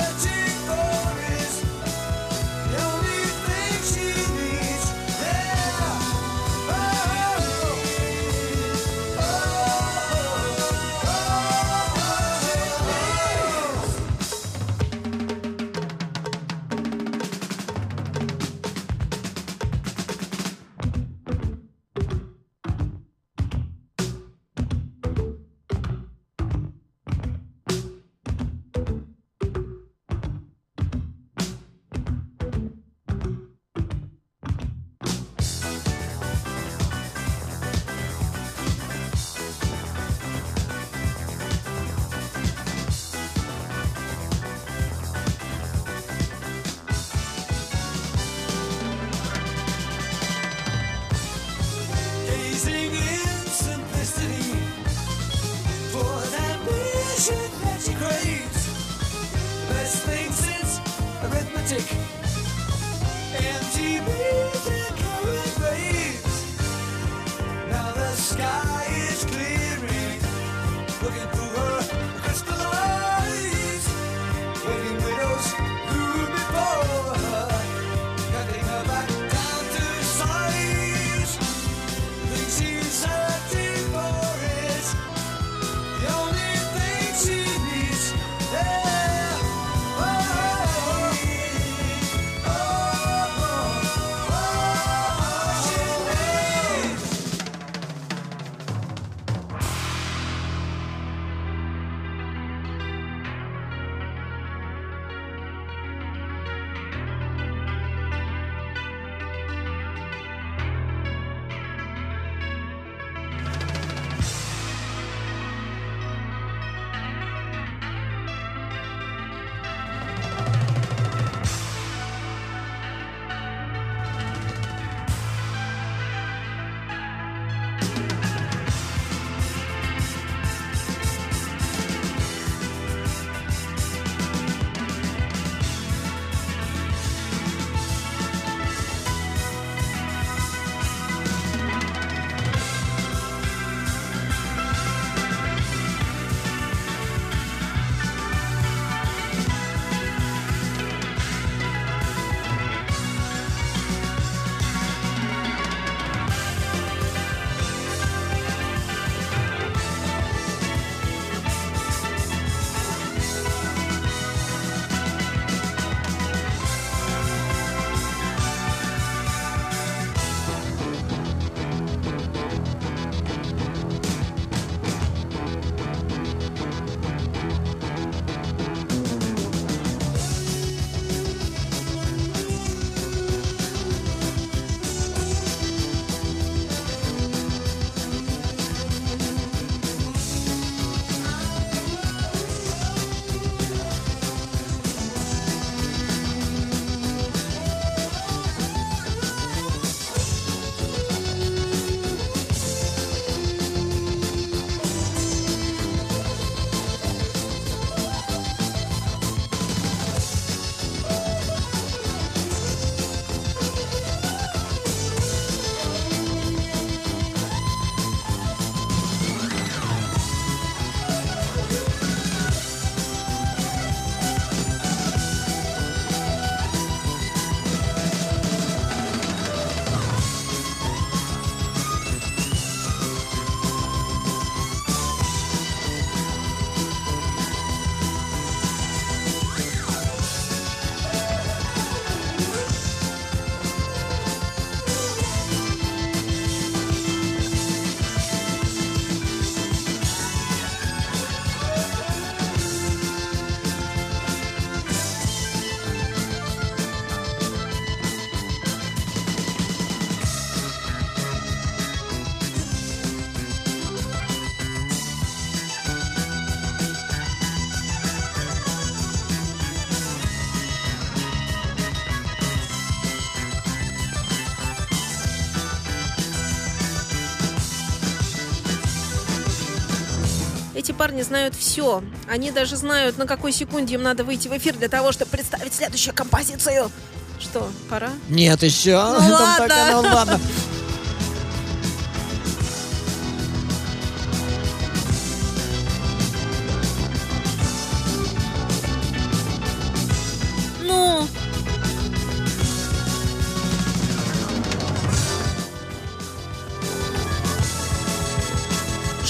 Эти 280.87 280.93
парни 280.93 281.22
знают 281.22 281.57
все. 281.57 282.05
Они 282.28 282.53
даже 282.53 282.76
знают, 282.76 283.18
на 283.18 283.26
какой 283.26 283.51
секунде 283.51 283.95
им 283.95 284.05
надо 284.05 284.22
выйти 284.22 284.47
в 284.47 284.57
эфир 284.57 284.76
для 284.76 284.89
того, 284.89 285.11
чтобы 285.11 285.32
представить 285.32 285.74
следующую 285.74 286.14
композицию. 286.14 286.93
Что, 287.41 287.68
пора? 287.91 288.11
Нет, 288.28 288.62
еще. 288.62 288.93
Ну 288.95 289.18
Там 289.18 289.32
ладно. 289.32 289.66
так, 289.68 289.93
ну 289.93 290.01
ладно. 290.03 290.41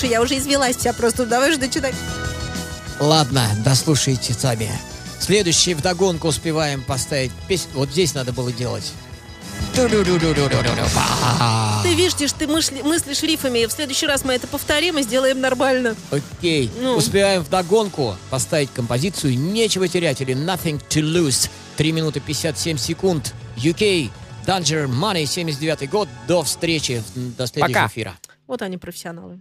Слушай, 0.07 0.12
я 0.12 0.22
уже 0.22 0.38
извелась 0.38 0.76
вся 0.76 0.92
просто. 0.92 1.26
Давай 1.26 1.50
же 1.50 1.59
дочитать. 1.59 1.94
Ладно, 3.00 3.44
дослушайте 3.64 4.34
сами. 4.34 4.70
Следующий 5.18 5.74
вдогонку 5.74 6.28
успеваем 6.28 6.84
поставить 6.84 7.32
песню. 7.48 7.72
Вот 7.74 7.88
здесь 7.90 8.14
надо 8.14 8.32
было 8.32 8.52
делать. 8.52 8.92
Ты 9.74 9.88
видишь, 11.94 12.32
ты 12.34 12.46
мысли- 12.46 12.82
мыслишь 12.82 13.22
рифами. 13.24 13.66
В 13.66 13.72
следующий 13.72 14.07
раз 14.07 14.24
мы 14.24 14.34
это 14.34 14.46
повторим 14.46 14.96
и 14.98 15.02
сделаем 15.02 15.40
нормально. 15.40 15.96
Окей. 16.12 16.70
Ну. 16.80 16.94
Успеваем 16.96 17.42
вдогонку 17.42 18.16
поставить 18.30 18.70
композицию 18.72 19.36
«Нечего 19.36 19.88
терять» 19.88 20.20
или 20.20 20.36
«Nothing 20.36 20.80
to 20.88 21.02
lose». 21.02 21.50
3 21.78 21.90
минуты 21.90 22.20
57 22.20 22.78
секунд. 22.78 23.34
UK, 23.57 24.11
Danger 24.46 24.86
Money, 24.86 25.26
79 25.26 25.90
год. 25.90 26.09
До 26.28 26.44
встречи, 26.44 27.02
до 27.16 27.48
следующего 27.48 27.74
Пока. 27.74 27.86
эфира. 27.88 28.14
Вот 28.46 28.62
они, 28.62 28.78
профессионалы. 28.78 29.40